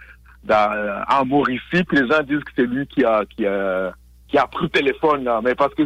[0.43, 3.91] dans, en Mauricie, puis les gens disent que c'est lui qui a, qui a,
[4.28, 5.41] qui a pris le téléphone, là.
[5.43, 5.84] Mais parce que,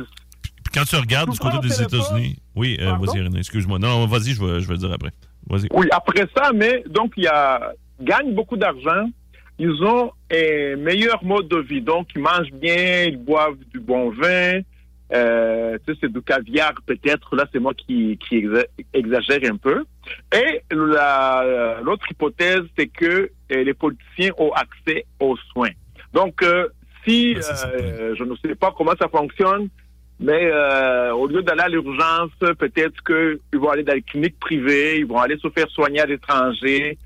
[0.74, 2.38] quand tu regardes du côté des États-Unis.
[2.56, 3.80] Oui, euh, vas-y, René, excuse-moi.
[3.80, 5.12] Non, vas-y, je vais, je vais le dire après.
[5.50, 5.68] Vas-y.
[5.72, 9.10] Oui, après ça, mais donc, il y a, gagnent beaucoup d'argent.
[9.60, 11.82] Ils ont un meilleur mode de vie.
[11.82, 14.62] Donc, ils mangent bien, ils boivent du bon vin.
[15.14, 17.36] Euh, tu sais, c'est du caviar peut-être.
[17.36, 19.84] Là, c'est moi qui, qui exa- exagère un peu.
[20.36, 25.70] Et la- l'autre hypothèse, c'est que euh, les politiciens ont accès aux soins.
[26.14, 26.68] Donc, euh,
[27.06, 29.68] si, euh, je ne sais pas comment ça fonctionne,
[30.20, 30.52] mais
[31.12, 35.20] au lieu d'aller à l'urgence, peut-être qu'ils vont aller dans les cliniques privées, ils vont
[35.20, 36.98] aller se faire soigner à l'étranger.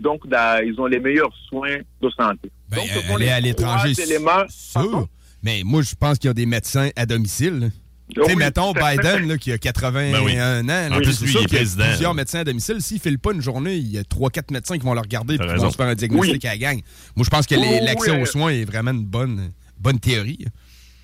[0.00, 2.50] Donc, dans- ils ont les meilleurs soins de santé.
[2.70, 4.44] Ben, donc, aller à l'étranger, trois éléments.
[4.48, 5.06] sûr.
[5.42, 7.72] Mais moi, je pense qu'il y a des médecins à domicile.
[8.14, 8.72] sais, Oui, mettons.
[8.72, 10.32] Biden, là, qui a 81 Ben oui.
[10.40, 10.62] ans.
[10.64, 11.84] là, En plus, lui, il est qu'il y a président.
[11.88, 12.80] plusieurs médecins à domicile.
[12.80, 15.34] S'il ne file pas une journée, il y a 3-4 médecins qui vont le regarder
[15.34, 16.48] et qui vont se faire un diagnostic Oui.
[16.48, 16.80] à la gang.
[17.16, 18.22] Moi, je pense que oui, l'accès oui.
[18.22, 20.46] aux soins est vraiment une bonne, bonne théorie.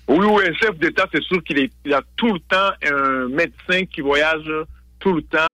[0.07, 3.85] Oui, oui, un chef d'État, c'est sûr qu'il il a tout le temps un médecin
[3.93, 4.49] qui voyage
[4.99, 5.45] tout le temps.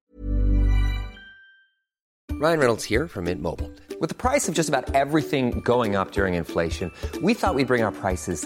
[2.39, 3.69] Ryan Reynolds here from Mint Mobile.
[4.01, 7.81] With the price of just about everything going up during inflation, we thought we'd bring
[7.83, 8.45] our prices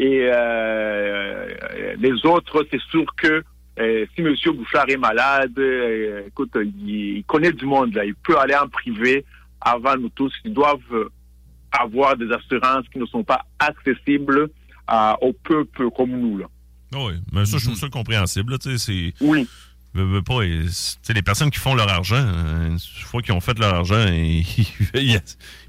[0.00, 3.44] Et euh, les autres, c'est sûr que
[3.78, 4.34] euh, si M.
[4.56, 8.06] Bouchard est malade, euh, écoute, il, il connaît du monde là.
[8.06, 9.26] Il peut aller en privé
[9.60, 10.32] avant nous tous.
[10.46, 11.10] Ils doivent
[11.70, 14.48] avoir des assurances qui ne sont pas accessibles
[15.20, 16.46] au peuple comme nous là.
[16.94, 18.52] Ah oui, mais ça, je trouve ça compréhensible.
[18.52, 18.58] là,
[19.20, 19.46] Oui.
[19.92, 24.06] Pas, les personnes qui font leur argent, euh, une fois qu'ils ont fait leur argent,
[24.08, 25.20] ils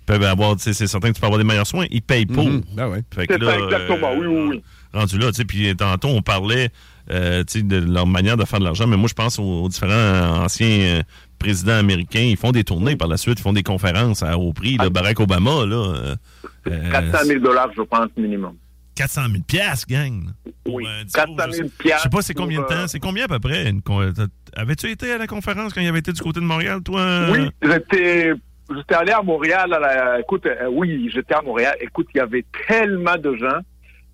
[0.06, 2.26] peuvent avoir, tu sais, c'est certain que tu peux avoir des meilleurs soins, ils payent
[2.26, 2.46] pour.
[2.46, 2.62] Mhm.
[2.76, 3.02] Ben ouais.
[3.14, 4.12] Fait que C'est exactement.
[4.12, 4.64] euh, oui, oui, oui.
[4.94, 6.70] rendu là, tu sais, puis tantôt, on parlait
[7.10, 9.64] euh, tu sais, de leur manière de faire de l'argent, mais moi, je pense aux,
[9.64, 10.68] aux différents anciens
[11.00, 11.02] euh,
[11.40, 12.22] présidents américains.
[12.22, 14.78] Ils font des tournées par la suite, ils font des conférences à haut prix.
[14.78, 14.90] là.
[14.90, 15.76] Barack Obama, là.
[15.76, 16.16] euh,
[16.68, 18.54] euh, 400 000 dollars, je pense, minimum.
[18.96, 20.30] 400 000 piastres, gang.
[20.68, 22.88] Oui, un discours, 400 000 je sais- Je piastres sais pas c'est combien de temps.
[22.88, 23.74] C'est combien à peu près?
[24.56, 27.28] Avais-tu été à la conférence quand il avait été du côté de Montréal, toi?
[27.32, 28.34] Oui, j'étais,
[28.76, 29.74] j'étais allé à Montréal.
[29.74, 31.76] à la- écoute, euh, oui, j'étais à Montréal.
[31.82, 33.60] Écoute, il y avait tellement de gens.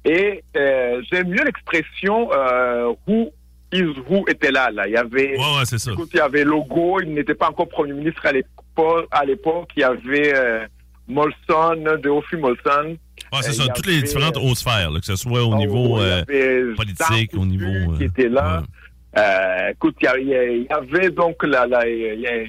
[0.06, 3.32] Et euh, j'aime mieux l'expression euh, who
[3.74, 4.70] is who était là.
[4.72, 4.88] là.
[4.88, 5.92] Il y avait, Ouais, ouais, c'est ça.
[5.92, 7.00] écoute, il y avait Logo.
[7.02, 9.08] Il n'était pas encore premier ministre à l'époque.
[9.12, 10.66] À l'époque, il y avait euh,
[11.08, 12.98] Molson, Deophile Molson.
[13.32, 15.52] Ah, c'est Euh, ça, toutes les différentes euh, hautes sphères, là, que ce soit au
[15.54, 17.96] Oh, niveau euh, avait politique, au niveau.
[17.98, 18.60] Qui euh, était là.
[18.62, 19.22] ouais.
[19.22, 22.44] Euh, écoute, il y, il avait donc la, la- il y, a-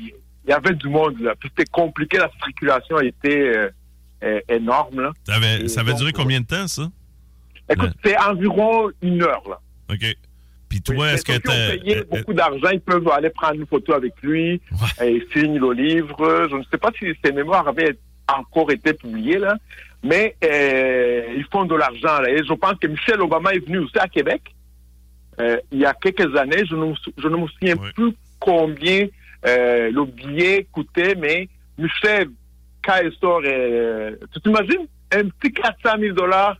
[0.48, 1.34] il y avait du monde là.
[1.38, 3.68] Puis c'était compliqué, la circulation était euh,
[4.24, 5.12] euh, énorme là.
[5.24, 6.90] Ça avait, Et ça avait donc, duré combien de temps, ça?
[7.70, 9.60] Écoute, c'est environ une heure là.
[9.92, 10.16] OK.
[10.70, 11.70] Puis toi, Oui, est-ce que ont t'as.
[11.76, 14.60] payé euh, euh, beaucoup d'argent, ils peuvent aller prendre une photo avec lui
[15.02, 16.46] et signe le livre.
[16.50, 17.96] Je ne sais pas si ces mémoires avaient
[18.30, 19.56] encore été publiées là,
[20.02, 22.28] mais euh, ils font de l'argent là.
[22.30, 24.42] Et je pense que Michel Obama est venu aussi à Québec
[25.40, 26.64] euh, il y a quelques années.
[26.68, 29.06] Je ne, je ne me souviens plus combien
[29.46, 31.48] euh, le billet coûtait, mais
[31.78, 31.88] il
[33.20, 36.56] sort, euh, tu t'imagines un petit 400 000 dollars.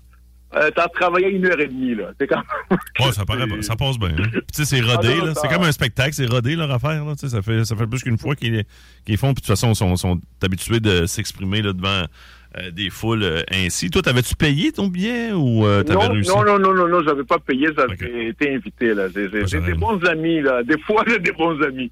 [0.55, 2.11] Euh, t'as travaillé une heure et demie, là.
[2.19, 2.43] C'est quand
[3.01, 4.09] Ouais, ça, paraît, ça passe bien.
[4.19, 4.23] hein.
[4.33, 5.33] Tu sais, c'est rodé, Ah, non, là.
[5.35, 7.13] C'est comme un spectacle, c'est rodé, leur affaire, là.
[7.13, 8.65] Tu sais, ça fait, ça fait plus qu'une fois qu'ils
[9.19, 9.35] font.
[9.35, 12.05] Puis, de toute façon, ils sont, sont habitués de s'exprimer, là, devant
[12.57, 13.91] euh, des foules euh, ainsi.
[13.91, 16.31] Toi, t'avais-tu payé ton billet ou t'avais non, réussi?
[16.31, 19.09] non, non, non, non, non, j'avais pas payé, j'avais été invité, là.
[19.15, 20.63] J'ai des bons amis, là.
[20.63, 21.91] Des fois, j'ai des bons amis.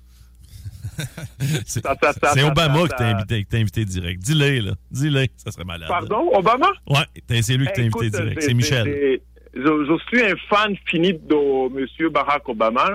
[1.66, 4.20] C'est Obama qui t'a invité, invité direct.
[4.22, 4.72] Dis-le, là.
[4.90, 5.88] Dis-le, ça serait malade.
[5.88, 6.68] Pardon, Obama?
[6.88, 8.42] Ouais, c'est lui qui t'a Eh, invité direct.
[8.42, 9.20] C'est Michel.
[9.54, 12.08] Je, je suis un fan fini de M.
[12.12, 12.90] Barack Obama.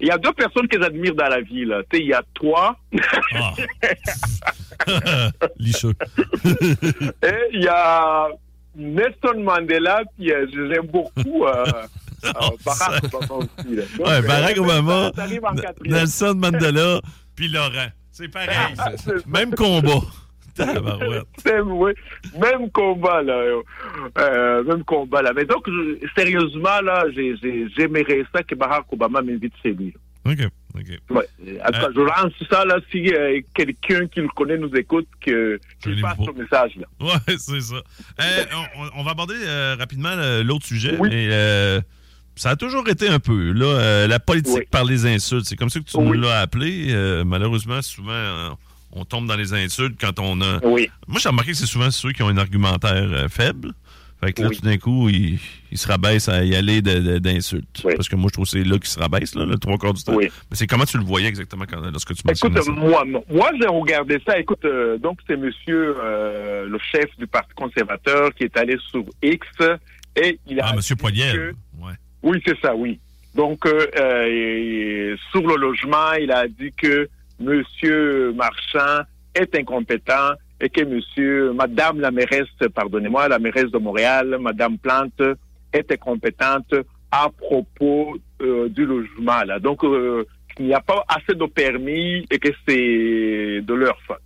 [0.00, 1.82] Il y a deux personnes que j'admire dans la vie, là.
[1.92, 2.76] Il y a toi.
[3.34, 3.52] Ah.
[5.58, 5.94] Licheux.
[6.44, 8.26] Et il y a
[8.76, 11.44] Nelson Mandela, puis euh, je l'aime beaucoup.
[11.46, 11.64] euh,
[12.24, 12.30] Euh,
[12.64, 13.74] Barack Obama aussi.
[13.74, 13.82] Là.
[13.98, 15.10] Donc, Ouais, Barack Obama.
[15.84, 17.00] Nelson Mandela,
[17.36, 17.88] puis Laurent.
[18.10, 18.74] C'est pareil.
[19.26, 20.00] Même combat.
[20.58, 21.92] Même, oui,
[22.38, 23.32] même combat, là.
[23.32, 23.62] euh,
[24.18, 25.32] euh, même combat, là.
[25.34, 29.94] Mais donc, je- sérieusement, là, j'ai- j'ai- j'aimerais ça que Barack Obama m'invite chez lui.
[30.26, 30.38] OK,
[30.74, 30.84] OK.
[31.08, 31.26] Ouais.
[31.62, 35.08] En tout cas, je lance ça, là, si euh, quelqu'un qui le connaît nous écoute,
[35.22, 36.24] que, qu'il passe pas.
[36.26, 36.86] ce message, là.
[37.00, 37.76] Ouais, c'est ça.
[38.20, 38.44] Euh,
[38.76, 41.08] on, on va aborder euh, rapidement euh, l'autre sujet, Oui.
[41.10, 41.80] mais euh,
[42.34, 44.62] ça a toujours été un peu, là, euh, la politique Oui.
[44.70, 45.44] par les insultes.
[45.46, 46.04] C'est comme ça que tu Oui.
[46.06, 46.86] nous l'as appelé.
[46.90, 48.48] Euh, malheureusement, souvent, euh,
[48.92, 50.58] on tombe dans les insultes quand on a...
[50.64, 50.90] Oui.
[51.06, 53.72] Moi, j'ai remarqué que c'est souvent ceux qui ont un argumentaire faible.
[54.24, 55.40] Fait que là, tout d'un coup, ils,
[55.72, 57.82] ils se rabaissent à y aller d'insultes.
[57.84, 57.94] Oui.
[57.96, 59.94] Parce que moi, je trouve que c'est là qu'ils se rabaissent, là, le trois quarts
[59.94, 60.14] du temps.
[60.14, 60.28] Oui.
[60.50, 62.70] Mais c'est comment tu le voyais exactement quand, lorsque tu Écoute, mentionnais ça?
[62.70, 64.38] moi, moi, j'ai regardé ça.
[64.38, 65.96] Écoute, euh, donc c'est monsieur
[66.68, 69.44] le chef du Parti conservateur qui est allé sur X
[70.14, 71.34] et il a Ah, Monsieur dit Poilievre.
[71.34, 71.92] que- Ouais.
[72.22, 72.98] Oui, c'est ça, oui.
[73.34, 77.08] Donc, euh, euh, sur le logement, il a dit que
[77.40, 79.02] Monsieur Marchand
[79.34, 85.22] est incompétent et que Monsieur, Madame la mairesse, pardonnez-moi, la mairesse de Montréal, Madame Plante,
[85.72, 86.74] est incompétente
[87.10, 89.42] à propos euh, du logement.
[89.44, 89.58] Là.
[89.58, 90.24] Donc, euh,
[90.58, 94.18] il n'y a pas assez de permis et que c'est de leur faute.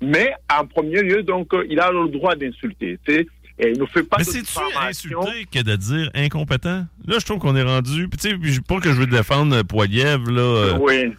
[0.00, 2.98] Mais en premier lieu, donc, il a le droit d'insulter.
[3.06, 3.26] sais.
[3.58, 6.86] Et il ne fait pas Mais c'est-tu insulté que de dire incompétent?
[7.06, 8.08] Là, je trouve qu'on est rendu.
[8.08, 10.40] Puis, tu sais, pas que je veux défendre Poiliev, là.
[10.40, 11.12] euh, Oui.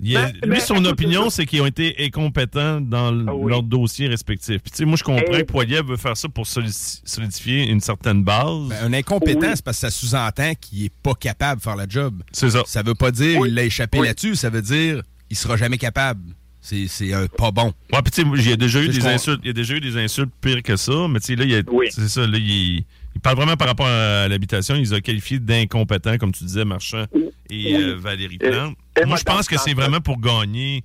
[0.00, 3.50] il a- lui, mais son opinion, c'est qu'ils ont été incompétents dans Ah oui.
[3.50, 4.62] leur dossier respectif.
[4.62, 7.64] Puis, tu sais, moi, je comprends Et- que Poiliev veut faire ça pour soli- solidifier
[7.68, 8.68] une certaine base.
[8.68, 9.52] Ben, un incompétent, Oui.
[9.56, 12.22] c'est parce que ça sous-entend qu'il est pas capable de faire le job.
[12.30, 12.62] c'est ça.
[12.66, 13.48] Ça veut pas dire Oui.
[13.48, 14.06] il l'a échappé Oui.
[14.06, 16.20] là-dessus, ça veut dire il sera jamais capable.
[16.64, 17.72] C'est c'est un pas bon.
[17.92, 19.40] Ouais, puis, tu sais, il y a déjà eu des insultes.
[19.42, 21.08] Il y a déjà eu des insultes pires que ça.
[21.10, 21.88] Mais, tu sais, là, il y a- Oui.
[21.90, 22.24] c'est ça.
[22.24, 22.84] Là, il,
[23.16, 24.76] il parle vraiment par rapport à l'habitation.
[24.76, 27.20] Il les a qualifiés d'incompétents, comme tu disais, Marchand et
[27.50, 27.74] Oui.
[27.82, 28.76] euh, Valérie Plante.
[29.00, 30.84] et Moi, je pense que c'est vraiment pour gagner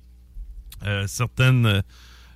[0.84, 1.82] euh, certaines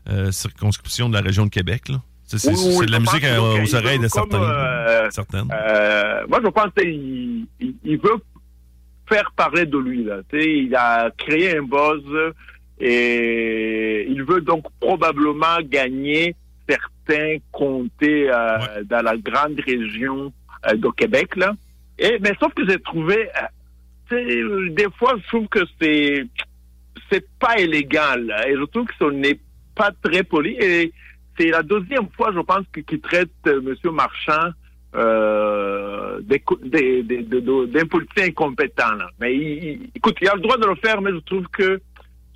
[0.09, 1.88] euh, circonscriptions de la région de Québec.
[1.88, 2.00] là.
[2.26, 4.40] C'est Oui, oui, de la musique à- aux il oreilles de certains.
[4.40, 5.48] euh, certaines.
[5.52, 8.22] Euh, moi, je pense qu'il il, il veut
[9.09, 10.05] faire parler de lui.
[10.05, 10.20] Là.
[10.31, 12.02] Tu sais, il a créé un buzz
[12.85, 16.35] et il veut donc probablement gagner
[16.68, 18.85] certains comtés euh, Ouais.
[18.85, 20.33] dans la grande région
[20.68, 21.37] euh, de Québec.
[21.37, 21.53] Là.
[21.99, 23.29] Et, mais sauf que j'ai trouvé,
[24.12, 26.27] euh, des fois, je trouve que c'est
[27.11, 28.16] c'est pas élégant.
[28.18, 29.38] Là, et je trouve que ce n'est
[29.75, 30.57] pas très poli.
[30.61, 30.92] Et
[31.38, 33.90] c'est la deuxième fois, je pense, qu'il traite euh, M.
[33.92, 34.51] Marchand
[34.95, 38.92] euh, d'un politicien incompétent.
[38.95, 39.09] Là.
[39.21, 41.81] Mais il, il- écoute, il a le droit de le faire, mais je trouve que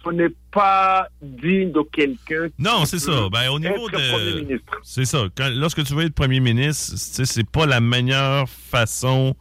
[0.06, 2.48] ce n'est pas digne de quelqu'un.
[2.58, 3.28] Non, qui c'est ça.
[3.30, 4.40] Ben, au niveau être Premier de.
[4.40, 4.78] ministre.
[4.82, 5.24] C'est ça.
[5.36, 9.34] Quand- lorsque tu veux être premier ministre, c'est pas la meilleure façon.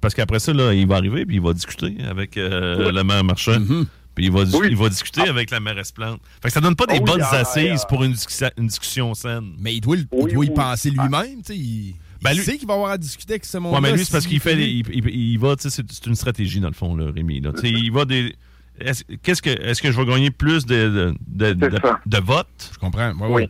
[0.00, 3.24] Parce qu'après ça, là, il va arriver puis il va discuter avec euh, le maire
[3.24, 3.58] Marchand.
[3.60, 3.86] Mhm.
[4.14, 4.68] Puis il va, Oui.
[4.70, 6.20] il va discuter avec la mairesse Plante.
[6.42, 8.50] Fait que ça donne pas des Ah oui, bonnes ah, assises ah, pour une, discussion-
[8.56, 9.52] une discussion saine.
[9.60, 11.38] Mais il doit, le- il Oui, doit y penser lui-même.
[11.44, 13.74] tu sais, Il, Ben, il lui- sait qu'il va avoir à discuter avec ce monde
[13.74, 14.54] Ouais, mais lui, c'est parce qu'il fait.
[14.54, 17.40] Il, il- il va, tu sais, c'est une stratégie, dans le fond, là, Rémi.
[17.40, 17.52] Là.
[17.52, 18.34] Tu sais, Il va des.
[18.80, 22.00] Est-ce qu'est-ce que, est-ce que je vais gagner plus de, de, de, C'est de- ça.
[22.04, 22.70] de votes?
[22.72, 23.10] Je comprends.
[23.12, 23.48] ouais, Oui.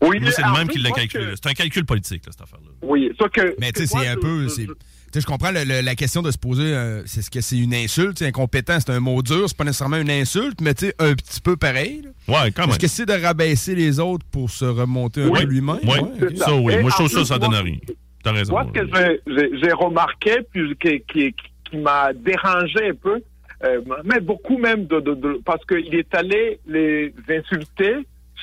[0.00, 1.24] Oui, Moi, c'est le même qui l'a calculé.
[1.24, 1.34] que-.
[1.34, 2.70] C'est un calcul politique, là, cette affaire-là.
[2.82, 3.56] Oui, sauf que.
[3.58, 4.44] Mais tu sais, c'est un peu.
[4.44, 4.72] je- c'est- je-
[5.10, 7.40] Tu sais, je comprends le- le- la question de se poser, euh, c'est ce que
[7.40, 8.18] c'est une insulte.
[8.18, 10.94] tu sais, Incompétent, c'est un mot dur, c'est pas nécessairement une insulte, mais tu sais,
[10.98, 12.02] un petit peu pareil.
[12.04, 12.42] là.
[12.44, 12.70] Ouais, quand même.
[12.72, 15.40] Est-ce que c'est de rabaisser les autres pour se remonter un Oui.
[15.40, 15.78] peu lui-même?
[15.82, 16.74] Oui, Ouais, ça, oui.
[16.74, 17.78] Et Moi, je trouve ça, ça donne rien.
[18.22, 18.52] T'as raison.
[18.52, 21.34] Moi, ce que j'ai- remarqué, puis qui, qui,
[21.70, 23.20] qui m'a dérangé un peu,
[23.64, 27.94] euh, mais beaucoup même, de, de, de- parce qu'il est allé les insulter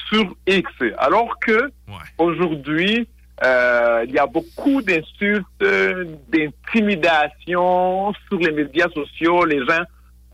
[0.10, 0.70] sur X.
[0.98, 2.10] Alors que Ouais.
[2.18, 3.08] aujourd'hui,
[3.44, 9.46] euh, il y a beaucoup d'insultes, euh, d'intimidation sur les médias sociaux.
[9.46, 9.84] Les gens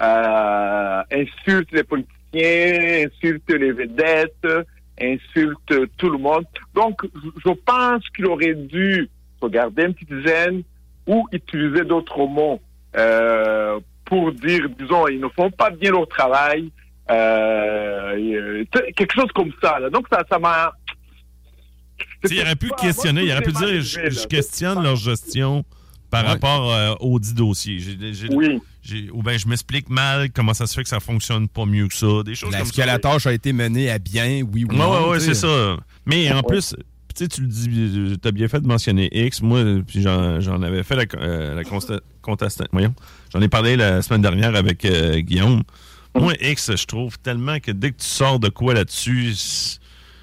[0.02, 4.48] euh, insultent les politiciens, insultent les vedettes,
[5.00, 6.46] insultent tout le monde.
[6.74, 7.02] Donc,
[7.46, 9.10] je pense qu'il aurait dû
[9.42, 10.64] se garder une petite gêne
[11.08, 12.60] ou utiliser d'autres mots
[12.96, 13.80] euh,
[14.12, 16.70] pour dire, disons, ils ne font pas bien leur travail.
[17.10, 18.64] Euh, euh,
[18.98, 19.80] quelque chose comme ça.
[19.80, 19.90] là.
[19.90, 20.74] Donc, ça ça m'a...
[22.30, 25.64] Il aurait pu questionner, il aurait pu dire je, je questionne leur gestion
[26.10, 26.30] par Ouais.
[26.32, 27.80] rapport euh, au dit dossier.
[27.80, 28.60] J'ai- j'ai- Oui.
[29.14, 31.94] ou bien je m'explique mal comment ça se fait que ça fonctionne pas mieux que
[31.94, 32.22] ça.
[32.26, 32.86] Des choses comme Est-ce que ça.
[32.86, 34.92] la tâche a été menée à bien, oui ou Ouais, non?
[35.06, 35.34] ouais, ouais, tu sais?
[35.34, 35.78] c'est ça.
[36.06, 36.76] Mais en plus,
[37.16, 39.42] tu sais, tu le dis, tu as bien fait de mentionner X.
[39.42, 39.64] Moi,
[39.96, 42.70] j'en j'en avais fait la, euh, la consta- contestation.
[42.72, 42.94] Voyons.
[43.34, 45.64] J'en ai parlé la semaine dernière avec euh, Guillaume.
[46.16, 49.34] Moi, X, je trouve tellement que dès que tu sors de quoi là-dessus,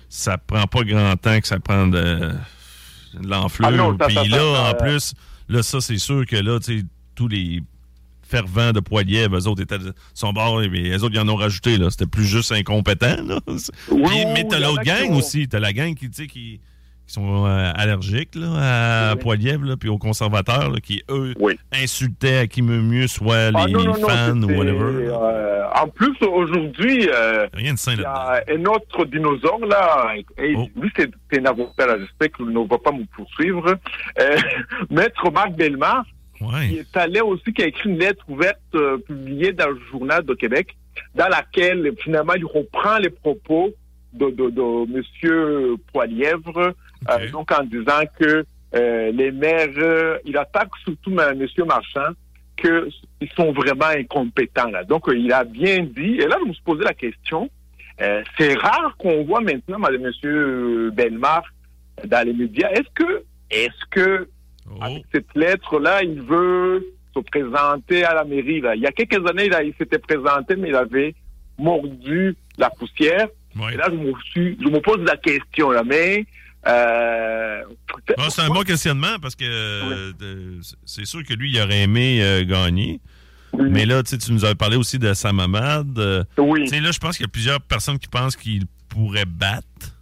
[0.09, 2.31] ça prend pas grand temps que ça prend de,
[3.15, 3.97] de l'enflure.
[4.01, 5.15] Ah Puis là, ça, en plus,
[5.49, 6.85] Là, ça, c'est sûr que là, tu sais,
[7.15, 7.63] tous les
[8.23, 9.79] fervents de Poilièvre, eux autres étaient
[10.13, 11.91] son bord, et les autres, ils en ont rajouté, là.
[11.91, 13.41] C'était plus juste incompétent, là.
[13.47, 13.57] Oui,
[13.89, 15.49] Puis, mais t'as l'autre gang aussi.
[15.49, 16.61] T'as la gang qui, tu sais, qui,
[17.09, 19.21] qui sont euh, allergiques, là, à Oui.
[19.21, 21.59] Poilièvre, puis aux conservateurs, là, qui, eux, Oui.
[21.73, 25.09] insultaient à qui mieux mieux, soit les Ah, non, non, fans ou whatever.
[25.11, 27.69] euh, en plus, aujourd'hui, euh, il y
[28.05, 30.15] a un autre dinosaure, là.
[30.39, 30.67] Et Oh.
[30.81, 31.99] Lui, c'est un avocat.
[31.99, 33.75] J'espère qu'il ne va pas me poursuivre.
[34.21, 34.37] Euh,
[34.91, 36.05] Maître Marc Bellemare,
[36.37, 36.73] qui Ouais.
[36.81, 38.59] est allé aussi, qui a écrit une lettre ouverte
[39.07, 40.77] publiée dans le journal de Québec,
[41.15, 43.71] dans laquelle, finalement, il reprend les propos
[44.13, 46.75] de, de, de Monsieur Poilièvre,
[47.09, 51.47] euh, donc en disant que euh, les maires, euh, il attaque surtout M.
[51.67, 52.13] Marchand,
[52.57, 54.71] qu'ils sont vraiment incompétents.
[54.71, 54.85] Là.
[54.85, 57.49] Donc, il a bien dit, et là, je me suis posé la question,
[58.01, 61.45] euh, c'est rare qu'on voit maintenant Monsieur Belmar
[62.05, 62.71] dans les médias.
[62.71, 64.29] Est-ce que, est-ce que
[64.71, 64.83] Oh.
[64.83, 68.61] avec cette lettre-là, il veut se présenter à la mairie.
[68.61, 68.75] Là?
[68.75, 71.15] Il y a quelques années, il, s'était présenté, mais il avait
[71.59, 73.29] mordu la poussière.
[73.57, 73.75] Ouais.
[73.75, 76.27] Et là, je me, suis, je me pose la question, là, mais...
[76.67, 77.63] Euh,
[78.31, 82.45] c'est un bon questionnement parce que euh, c'est sûr que lui, il aurait aimé euh,
[82.45, 83.01] gagner.
[83.53, 83.69] Oui.
[83.71, 86.27] Mais là, tu nous avais parlé aussi de Sam Hamad.
[86.37, 86.69] Oui.
[86.69, 89.95] Là, je pense qu'il y a plusieurs personnes qui pensent qu'il pourrait battre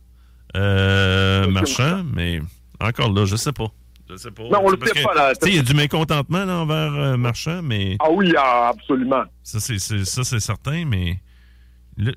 [0.57, 2.41] euh, Marchand, mais
[2.81, 3.69] encore là, je sais pas.
[4.09, 4.45] Je sais pas.
[4.45, 5.33] Non, on le sait pas, là.
[5.45, 9.25] Il y a du mécontentement là, envers euh, Marchand, mais Ah oui, ah, absolument.
[9.43, 11.19] ça, c'est certain, mais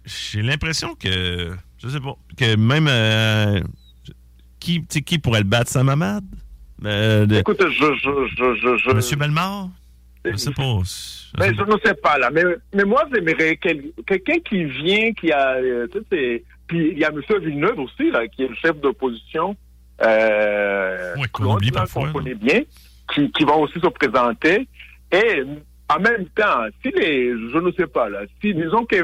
[0.06, 3.62] j'ai l'impression que, je sais pas, que même euh,
[4.60, 6.24] qui, qui pourrait le battre, Sam Hamad?
[6.86, 7.68] Euh, de- Écoute, je...
[7.70, 9.70] je, je, je, Monsieur Bellemare?
[10.26, 10.80] Je sais pas.
[10.86, 12.30] Sais je ne sais pas, là.
[12.32, 12.44] Mais,
[12.74, 15.56] mais moi, j'aimerais quel- quelqu'un qui vient, qui a...
[15.56, 17.22] euh, tu sais, c'est- puis il y a M.
[17.42, 19.56] Villeneuve aussi, là, qui est le chef d'opposition.
[20.02, 22.62] Euh, Ouais, qu'on oublie parfois, qu'on connaît bien,
[23.14, 24.68] qui, qui va aussi se présenter.
[25.12, 25.44] Et
[25.90, 27.30] en même temps, si les...
[27.32, 28.20] Je ne sais pas, là.
[28.42, 28.98] Si, disons que...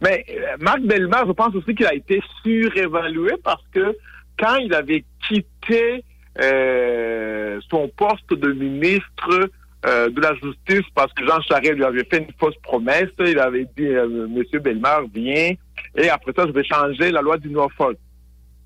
[0.00, 3.96] Mais euh, Marc Bellemare, je pense aussi qu'il a été surévalué parce que
[4.38, 6.04] quand il avait quitté
[6.40, 9.50] euh, son poste de ministre
[9.86, 13.10] euh, de la Justice parce que Jean Charest lui avait fait une fausse promesse.
[13.18, 15.52] Il avait dit, euh, Monsieur Bellemare, viens,
[15.96, 17.98] et après ça, je vais changer la loi du Norfolk.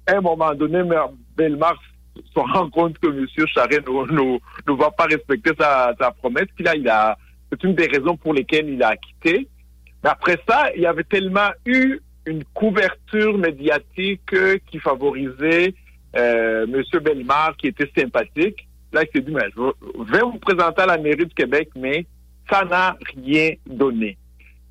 [0.07, 0.83] À un moment donné.
[1.37, 1.78] Bellemare
[2.35, 6.46] se rend compte que Monsieur Charest ne va pas respecter sa, sa promesse.
[6.54, 7.16] Puis là, il a,
[7.50, 9.48] c'est une des raisons pour lesquelles il a quitté.
[10.02, 15.75] Mais après ça, il y avait tellement eu une couverture médiatique euh, qui favorisait
[16.17, 17.01] euh, M.
[17.01, 18.69] Bellemare, qui était sympathique.
[18.93, 22.07] Là, il s'est dit, je vais vous présenter à la mairie du Québec, mais
[22.51, 24.17] ça n'a rien donné.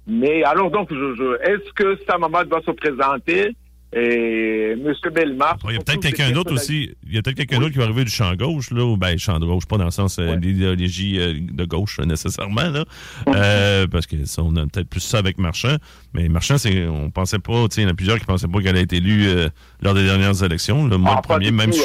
[0.07, 3.55] Mais alors, donc, est-ce que Sam Hamad va se présenter?
[3.93, 4.93] Et M.
[5.13, 5.57] Bellemare...
[5.69, 6.91] Il y a peut-être quelqu'un d'autre aussi.
[7.07, 9.17] Il y a peut-être quelqu'un d'autre qui va arriver du champ gauche, là, ou ben
[9.17, 10.37] champ de gauche, pas dans le sens euh, Ouais.
[10.37, 12.83] d'idéologie euh, de gauche euh, nécessairement, là.
[13.29, 15.77] Euh, parce que ça, on a peut-être plus ça avec Marchand.
[16.13, 18.47] Mais Marchand, c'est, on pensait pas, tu sais, il y en a plusieurs qui pensaient
[18.47, 19.25] pas qu'elle a été élue
[19.81, 20.85] lors des dernières élections.
[20.87, 20.97] là.
[20.97, 21.77] Moi, Ah, le premier, même tout,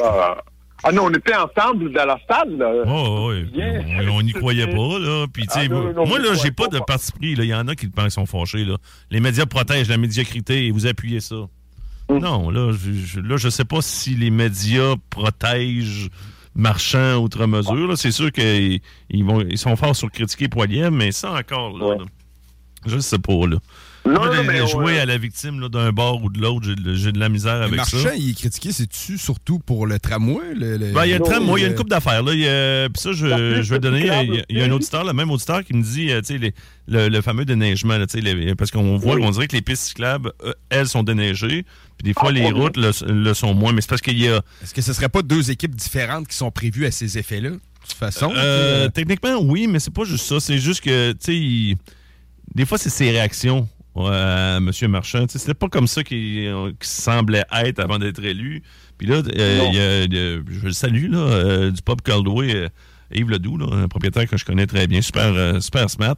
[0.84, 2.56] Ah non, on était ensemble dans la salle.
[2.58, 2.72] là.
[2.88, 3.30] Oh.
[3.52, 3.84] Bien.
[4.10, 5.26] On- n'y croyait pas, là.
[5.32, 6.84] Puis, tu sais, Ah, non, moi, non, moi, mais là, j'ai pas de pas.
[6.84, 7.32] parti pris.
[7.38, 8.76] Il y en a qui pensent qu'ils sont fâchés, là.
[9.10, 11.36] Les médias protègent la médiocrité et vous appuyez ça.
[12.12, 12.18] Mm.
[12.20, 16.08] Non, là, je, je- là, je sais pas si les médias protègent
[16.54, 17.96] Marchand outre mesure, là.
[17.96, 21.86] C'est sûr qu'ils ils vont, ils sont forts sur critiquer Poilier, mais ça encore, là.
[21.86, 21.98] Ouais.
[21.98, 22.04] là,
[22.86, 23.56] je sais pas, là.
[24.04, 27.28] Non, mais jouer à la victime là, d'un bord ou de l'autre, j'ai de- la
[27.28, 28.14] misère Mais avec Marchand, ça.
[28.16, 30.54] il est critiqué, c'est-tu surtout pour le tramway?
[30.56, 31.76] Le, le- Ben, il y a le Non, tram, moi, il y a une euh,
[31.76, 32.22] coupe d'affaires.
[32.22, 32.32] Là.
[32.34, 34.00] Il y a- Puis ça, je, je vais donner.
[34.00, 36.20] Il y a, il y a un auditeur, le même auditeur, qui me dit, euh,
[36.20, 36.52] tu sais, les-
[36.88, 39.22] le, le fameux déneigement, là, tu sais, les- parce qu'on voit, Oui.
[39.24, 41.64] on dirait que les pistes cyclables, euh, elles, sont déneigées.
[41.96, 42.60] Puis des fois, Ah, les pas bien.
[42.60, 43.72] routes le, le sont moins.
[43.72, 44.42] Mais c'est parce qu'il y a.
[44.64, 47.50] Est-ce que ce serait pas deux équipes différentes qui sont prévues à ces effets-là?
[47.50, 48.32] De toute façon?
[48.36, 50.40] Euh, techniquement, oui, mais c'est pas juste ça.
[50.40, 51.76] C'est juste que, tu sais, il-
[52.54, 53.66] des fois, c'est ses réactions.
[53.96, 54.70] À M.
[54.88, 55.26] Marchand.
[55.28, 58.62] C'était pas comme ça qu'il euh, qu'il semblait être avant d'être élu.
[58.98, 62.54] Puis là, euh, il y a- il je le salue, là, euh, du Pop Caldway,
[62.54, 62.68] euh,
[63.12, 66.16] Yves Ledoux, là, un propriétaire que je connais très bien, super, euh, super smart,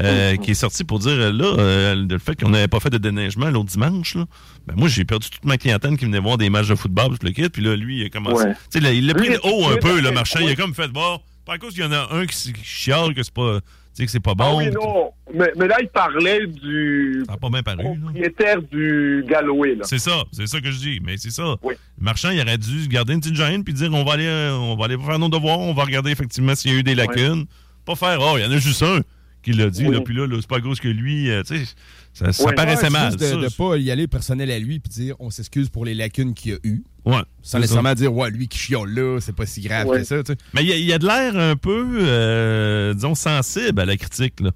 [0.00, 2.90] euh, qui est sorti pour dire, euh, là, euh, le fait qu'on n'avait pas fait
[2.90, 4.24] de déneigement l'autre dimanche, là,
[4.66, 7.26] ben moi, j'ai perdu toute ma clientèle qui venait voir des matchs de football, tout
[7.26, 8.44] le kit, puis là, lui, il a commencé.
[8.46, 8.80] Ouais.
[8.80, 10.40] Là, il l'a pris de haut un peu, il le marchand.
[10.40, 13.14] Il a comme fait, bon, par cause qu'il y en a un qui, qui chiale
[13.14, 13.60] que c'est pas,
[13.94, 14.58] sais, que c'est pas Ah bon.
[14.58, 15.12] oui, non.
[15.34, 17.90] Mais, mais là, il parlait du Ça pas bien paru, là.
[18.02, 19.74] propriétaire du Galloway.
[19.76, 19.84] Là.
[19.84, 21.56] C'est ça, c'est ça que je dis, mais c'est ça.
[21.62, 21.74] Oui.
[21.98, 24.54] Le marchand, il aurait dû garder une petite gêne puis dire on va aller euh,
[24.54, 26.94] on va aller faire nos devoirs, on va regarder effectivement s'il y a eu des
[26.94, 27.46] lacunes.
[27.84, 29.00] Pas faire oh, il y en a juste un
[29.42, 29.86] qui l'a dit.
[29.86, 29.94] Oui.
[29.94, 31.74] Là, puis là, là, c'est pas cause que lui, euh, tu sais,
[32.12, 32.54] ça, ça Ouais.
[32.54, 33.12] paraissait Ouais, mal.
[33.12, 33.20] juste.
[33.34, 36.34] De ne pas y aller personnel à lui puis dire on s'excuse pour les lacunes
[36.34, 36.82] qu'il a eues.
[37.04, 37.14] Ouais.
[37.42, 37.94] Sans nécessairement ça.
[37.96, 39.98] dire ouais, lui qui chiole là, c'est pas si grave Ouais.
[39.98, 40.22] que ça.
[40.22, 40.38] tu sais.
[40.54, 44.40] Mais il y a, y de l'air un peu, euh, disons, sensible à la critique.
[44.40, 44.50] Là.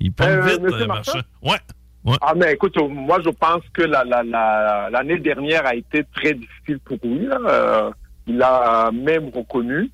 [0.00, 0.86] Il parle Euh, vite, euh?
[0.86, 1.20] Marchand?
[1.42, 1.56] Ouais.
[2.04, 2.16] Ouais.
[2.20, 6.34] Ah, mais écoute, moi, je pense que la- la- la- l'année dernière a été très
[6.34, 7.26] difficile pour lui.
[7.26, 7.38] là.
[7.48, 7.90] Euh,
[8.28, 9.90] il a même reconnu.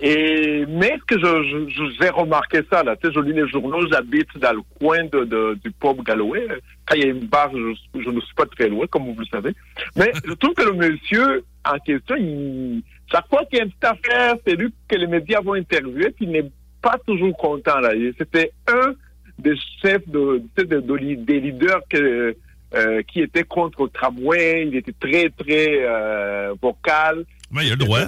[0.00, 4.36] Et, mais que je, je- j'ai remarqué ça, là, tu je lis les journaux, j'habite
[4.38, 6.46] dans le coin de, de- du pub Galloway.
[6.86, 9.26] Quand il y a une barre, je, ne suis pas très loin, comme vous le
[9.26, 9.50] savez.
[9.96, 13.70] Mais je trouve que le monsieur en question, il, chaque fois qu'il y a une
[13.70, 16.50] petite affaire, c'est lui que les médias vont interviewer, puis il n'est
[16.80, 17.78] pas toujours content.
[17.80, 17.90] Là.
[18.18, 18.94] C'était un
[19.38, 24.66] des chefs des leaders euh, qui étaient contre le tramway.
[24.68, 27.24] Il était très, très euh, vocal.
[27.50, 28.00] Mais il a le droit.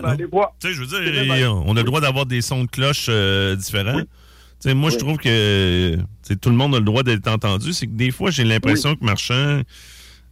[0.60, 3.54] Tu sais, je veux dire, on a le droit d'avoir des sons de cloche euh,
[3.56, 4.00] différents.
[4.00, 4.06] Tu
[4.70, 5.96] sais, moi, je trouve que
[6.40, 7.72] tout le monde a le droit d'être entendu.
[7.72, 9.62] C'est que des fois, j'ai l'impression que Marchand,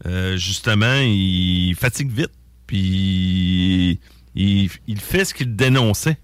[0.06, 2.32] euh, justement, il fatigue vite.
[2.66, 4.00] Puis
[4.34, 6.18] il, il fait ce qu'il dénonçait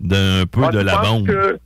[0.00, 1.26] d'un peu Moi, de la bombe.
[1.26, 1.58] que-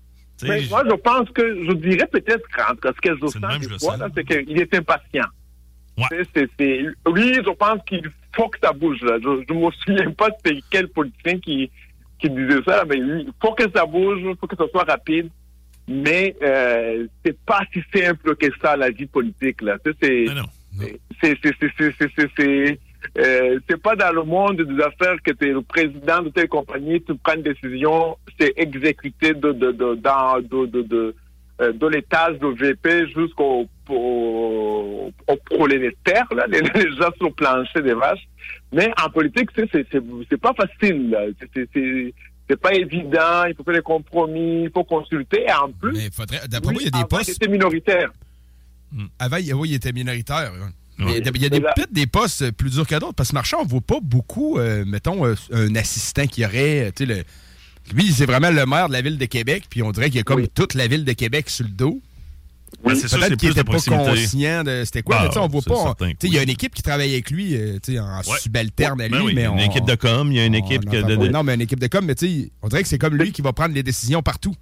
[0.42, 2.46] mais moi, je pense que je dirais peut-être
[2.80, 5.26] que ce que je sens des fois, c'est qu'il est impatient.
[6.00, 6.22] Ouais.
[6.34, 9.00] C'est- c'est- je pense qu'il faut que ça bouge.
[9.02, 9.18] Là.
[9.22, 11.70] Je ne me souviens pas c'était quel politicien qui,
[12.18, 15.28] qui disait ça, mais il faut que ça bouge, il faut que ça soit rapide.
[15.88, 19.60] Mais euh, c'est pas si simple que ça, la vie politique.
[19.62, 19.76] Là.
[19.84, 20.26] C'est
[21.20, 22.78] c'est c'est c'est c'est c'est c'est c'est
[23.18, 26.48] euh, c'est pas dans le monde des affaires que tu es le président de telle
[26.48, 31.14] compagnie, tu prends une décision, c'est exécuté de de de dans de de de,
[31.60, 37.32] euh, de l'étage de VP jusqu'au au, au prolétaire, là, les, les gens sur le
[37.34, 38.26] plancher des vaches.
[38.72, 41.10] Mais en politique, c'est c'est c'est c'est pas facile.
[41.10, 41.20] là.
[41.40, 42.14] C'est c'est c'est
[42.48, 43.44] c'est pas évident.
[43.48, 45.42] Il faut faire des compromis, il faut consulter.
[45.46, 47.30] Et en plus, Mais faudrait, d'après moi, il y a des avant, il postes.
[47.42, 48.10] était minoritaire.
[49.18, 50.52] Avant, il, oui, il était minoritaire.
[50.98, 51.18] Ouais.
[51.22, 53.14] Il y a des- peut-être des postes plus durs que d'autres.
[53.14, 56.88] Parce que Marchand, on voit pas beaucoup, euh, mettons, euh, un assistant qui aurait.
[56.88, 57.24] euh, tu sais, le-
[57.94, 60.20] Lui, c'est vraiment le maire de la ville de Québec, puis on dirait qu'il y
[60.20, 62.00] a comme toute la ville de Québec sur le dos.
[62.84, 65.16] Ben, c'est Peut-être qu'il était pas conscient de c'était quoi.
[65.18, 65.74] Ah, mais tu sais, on voit pas.
[66.22, 69.14] Il y a une équipe qui travaille avec lui euh, en subalterne à lui.
[69.14, 71.54] Ben oui, mais une équipe de com, il y a une équipe de- Non, mais
[71.54, 73.52] une équipe de com, mais tu sais, on dirait que c'est comme lui qui va
[73.52, 74.54] prendre les décisions partout.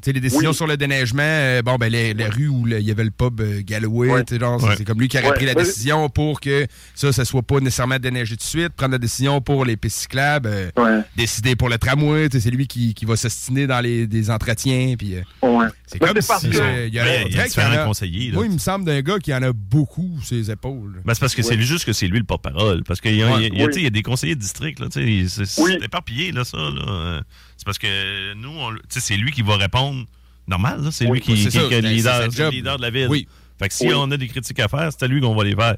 [0.00, 0.54] Sais, les décisions Oui.
[0.56, 3.40] sur le déneigement, euh, bon, ben, les, les rues où il y avait le pub
[3.40, 4.14] euh, Galloway, Ouais.
[4.32, 4.74] Ouais.
[4.76, 5.34] c'est comme lui qui aurait Ouais.
[5.34, 5.64] pris la Ouais.
[5.64, 9.40] décision pour que ça, ça soit pas nécessairement déneigé tout de suite, prendre la décision
[9.40, 11.02] pour les pistes cyclables, euh, Ouais.
[11.16, 15.16] décider pour le tramway, c'est lui qui, qui va s'ostiner dans les des entretiens, puis
[15.16, 15.66] euh, Ouais.
[15.86, 16.48] c'est comme si...
[16.48, 18.30] que- euh, il y a, en différents a- conseillers.
[18.30, 21.02] Moi, il me semble d'un gars qui en a beaucoup sur ses épaules.
[21.04, 22.84] Ben, c'est parce que c'est juste que c'est lui le porte-parole.
[22.84, 24.78] Parce qu'il y, a- y a- a des conseillers de district.
[24.78, 25.76] Là, tu sais, c'est Oui.
[25.82, 26.56] éparpillé, là, ça.
[26.56, 27.22] là.
[27.58, 28.50] C'est parce que nous,
[28.88, 30.06] c'est lui qui va répondre
[30.46, 30.80] normal.
[30.84, 30.90] là.
[30.90, 33.08] C'est Oui, lui qui, c'est qui- est le Ben, leader, le de la ville.
[33.10, 33.28] Oui.
[33.58, 33.94] Fait que si Oui.
[33.96, 35.76] on a des critiques à faire, c'est à lui qu'on va les faire.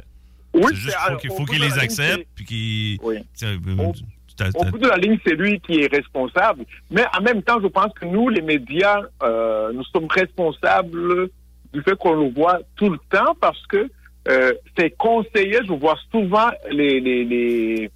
[0.53, 2.29] Oui, c'est juste qu'il au faut qu'il les accepte.
[2.37, 2.99] Puis qu'il.
[3.03, 3.17] Oui.
[3.43, 6.65] euh, Au- bout de la ligne, c'est lui qui est responsable.
[6.91, 11.29] Mais en même temps, je pense que nous, les médias, euh, nous sommes responsables
[11.75, 13.91] du fait qu'on le voit tout le temps parce que
[14.29, 17.91] euh, ces conseillers, je vois souvent les, les, les,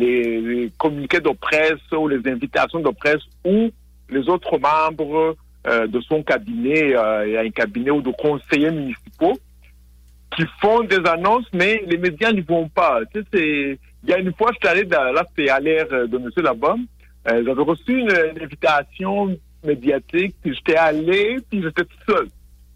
[0.00, 3.70] les, communiqués de presse ou les invitations de presse où
[4.08, 5.36] les autres membres
[5.66, 9.38] euh, de son cabinet, euh, y a un cabinet ou de conseillers municipaux
[10.36, 13.00] qui font des annonces, mais les médias n'y vont pas.
[13.12, 13.78] Tu sais.
[14.02, 16.30] Il y a une fois, je suis allé dans, là, à l'ère de M.
[16.36, 16.86] Labom.
[17.28, 22.28] Euh, j'avais reçu une, invitation médiatique, puis j'étais allé, puis j'étais tout seul.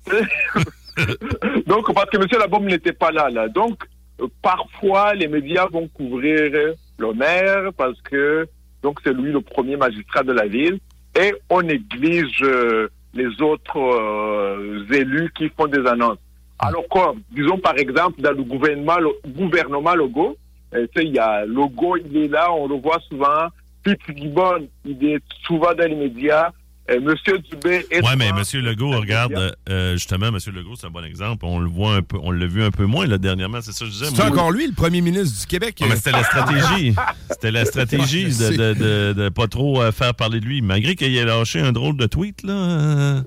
[1.66, 2.26] Donc, parce que M.
[2.38, 3.48] Labom n'était pas là, là.
[3.48, 3.84] Donc,
[4.20, 8.46] euh, parfois, les médias vont couvrir le maire parce que,
[8.82, 10.78] donc, c'est lui le premier magistrat de la ville,
[11.18, 16.18] et on néglige euh, les autres euh, élus qui font des annonces.
[16.58, 20.36] Alors quoi, disons par exemple dans le gouvernement, le gouvernement logo,
[20.74, 23.48] euh, il y a logo, il est là, on le voit souvent.
[23.82, 26.50] Pete Gibbon, il est souvent dans les médias.
[26.90, 28.64] Euh, Monsieur Dubé est Ouais, mais souvent M.
[28.66, 30.36] Legault, les regarde, euh, justement, M.
[30.54, 31.46] Legault, c'est un bon exemple.
[31.46, 33.86] On le voit un peu, on l'a vu un peu moins là, dernièrement, c'est ça
[33.86, 34.06] que je disais.
[34.14, 35.78] C'est encore lui, le premier ministre du Québec.
[35.80, 36.94] Ouais, mais c'était la stratégie.
[37.30, 40.60] C'était la stratégie de, de, de, de pas trop euh, faire parler de lui.
[40.62, 43.20] Malgré qu'il ait lâché un drôle de tweet là, euh,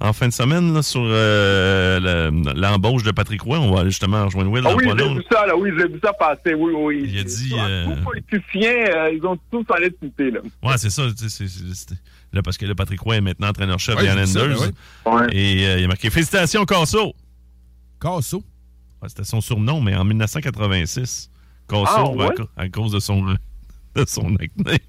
[0.00, 2.00] en fin de semaine là, sur euh,
[2.30, 3.58] le- l'embauche de Patrick Roy.
[3.58, 6.12] On va justement rejoindre Will Ah oui, j'ai vu ça, là, oui, j'ai vu ça
[6.12, 7.04] passer, oui, oui.
[7.12, 10.40] Il a dit, Tous euh, Tous politiciens, euh, ils ont tous allé de citer, là.
[10.62, 11.02] Ouais, c'est ça.
[11.16, 11.94] tu sais, c'est-
[12.34, 14.70] Là, parce que là, Patrick Roy est maintenant entraîneur-chef Ouais, des ça, Islanders.
[15.04, 15.26] ben Ouais.
[15.36, 17.14] Et euh, il a marqué Félicitations, Casso.
[18.00, 18.42] Casso.
[19.00, 21.30] Ouais, C'était son surnom, mais en 1986.
[21.68, 23.22] Casso, Ah, ben, à, cause de son,
[23.94, 24.80] de son acné.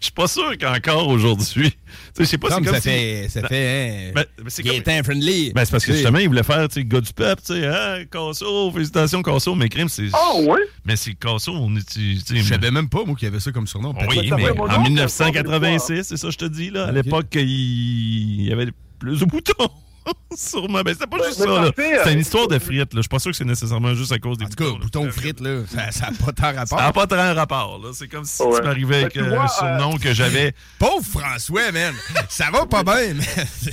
[0.00, 1.46] Je suis pas sûr qu'encore aujourd'hui.
[1.46, 1.74] Tu sais,
[2.20, 4.62] Je sais pas Comme c'est comme ça si- fait, ça fait, hein, Ben, ben, c'est
[4.62, 5.52] comme- friendly.
[5.52, 7.66] Ben, c'est parce que justement, il voulait faire, tu sais, gars du peuple, tu sais,
[7.66, 10.08] ah, Casso, félicitations, Casso, mais crime, c'est.
[10.12, 10.58] Ah oui?
[10.84, 13.66] Mais c'est Casso, on sais, Je savais même pas, moi, qu'il y avait ça comme
[13.66, 13.94] surnom.
[14.08, 16.86] Oui, mais en nom, 1986, c'est ça, je te dis, là.
[16.86, 18.68] À l'époque, il il y avait
[18.98, 19.68] plus de boutons.
[20.36, 20.82] Sûrement.
[20.82, 21.66] Ben, c'était pas juste mais ça, là.
[21.76, 22.96] C'était une euh, histoire de frites, là.
[22.96, 25.10] Je suis pas sûr que c'est nécessairement juste à cause des En tout cas, bouton
[25.10, 26.78] frites, là, ça n'a pas tant rapport.
[26.78, 27.90] Ça n'a pas très rapport, là.
[27.94, 28.58] C'est comme si Ouais.
[28.60, 30.54] tu m'arrivais avec tu euh, vois, un surnom que j'avais.
[30.78, 31.94] Pauvre François, man.
[32.28, 33.24] Ça va pas bien, mais.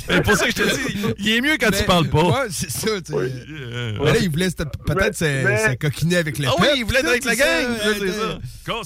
[0.07, 2.23] C'est pour ça que je te dis, il est mieux quand tu Mais- parles pas.
[2.23, 2.87] Ouais, c'est ça.
[2.89, 6.99] Euh, Mais là, il voulait peut-être se, mais- coquiner avec le Ah oui, il voulait
[6.99, 7.47] être avec la gang.
[7.47, 8.81] euh, c'est euh, ça.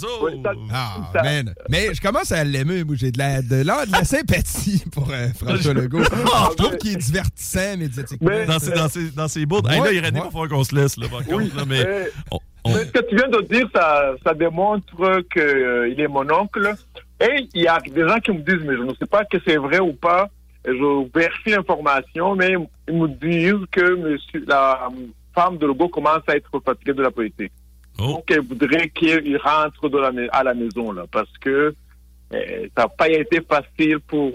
[0.73, 1.53] Ah, man.
[1.69, 2.83] Mais je commence à l'aimer.
[2.83, 6.03] Moi, j'ai de la, de, la, sympathie pour euh, François Legault.
[6.03, 7.36] Je trouve qu'il est divertissant
[7.77, 8.29] médiatiquement.
[8.29, 9.61] Mais- Dans ses, dans ses, dans ses bouts.
[9.69, 11.55] Hey, Ouais, là, il falloir qu'on se laisse, là, par contre.
[11.55, 15.21] là, mais mais- on- on- Mais ce que tu viens de dire, ça, ça démontre
[15.31, 16.73] qu'il est mon oncle.
[17.21, 19.37] Et il y a des gens qui me disent, mais je ne sais pas que
[19.45, 20.27] c'est vrai ou pas.
[20.67, 22.53] Et je vérifie l'information, mais
[22.87, 24.89] ils me disent que monsieur, la
[25.33, 27.51] femme de Legault commence à être fatiguée de la politique.
[27.99, 28.07] Oh.
[28.07, 31.73] Donc, elle voudrait qu'il rentre de la mai- à la maison, là, parce que
[32.33, 34.31] euh, ça n'a pas été facile pour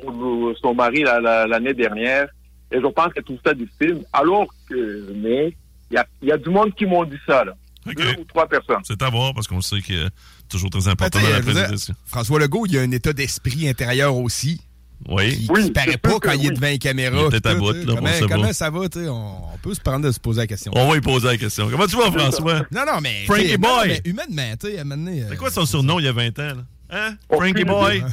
[0.61, 2.29] son mari la- la- l'année dernière.
[2.73, 4.05] Et je pense qu'elle trouve ça difficile.
[4.13, 5.55] Alors que, mais,
[5.91, 7.53] il y a, y du monde qui m'ont dit ça, là.
[7.87, 7.97] OK.
[7.97, 8.83] Deux ou trois personnes.
[8.85, 11.95] C'est à voir parce qu'on sait que c'est toujours très important Ben, dans la présentation.
[12.07, 14.61] François Legault, il a un état d'esprit intérieur aussi.
[15.09, 15.37] Oui.
[15.37, 17.25] Qui, Oui, qui paraît c'est pas quand il est devant les caméras.
[17.29, 19.09] Il est à bout, là, comment, comment ça va, tu sais?
[19.09, 20.71] On, on peut se prendre de se poser la question.
[20.77, 21.69] On va lui poser la question.
[21.71, 22.61] Comment tu vas, François?
[22.71, 23.25] Non, non, mais.
[23.25, 23.71] Frankie Boy.
[23.71, 26.05] non, mais humainement, tu sais, à un moment donné, euh, C'est quoi son surnom il
[26.05, 26.43] y a 20 ans?
[26.43, 26.65] Là?
[26.91, 27.17] Hein?
[27.29, 28.05] Frankie Boy?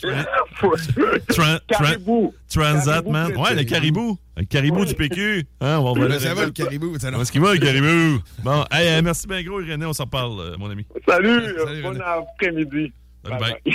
[0.00, 2.34] Tran- Caribou.
[2.48, 3.36] Transat, Caribou, man.
[3.36, 4.18] Ouais, le caribou.
[4.36, 4.86] Le caribou Oui.
[4.86, 5.46] du PQ.
[5.60, 8.22] Hein, on va ça va, le caribou, est-ce qu'il va, le caribou?
[8.42, 9.84] Bon, hey, euh, merci bien gros, Irénée.
[9.86, 10.86] On s'en parle, euh, mon ami.
[11.06, 12.00] Salut, Salut, bon René.
[12.04, 12.92] après-midi.
[13.24, 13.74] Bye Bye bye.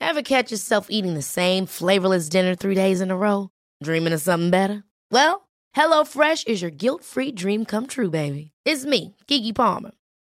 [0.00, 3.50] Ever catch yourself eating the same flavorless dinner three days in a row?
[3.82, 4.84] Dreaming of something better?
[5.10, 8.52] Well, HelloFresh is your guilt free dream come true, baby.
[8.64, 9.90] It's me, Kiki Palmer.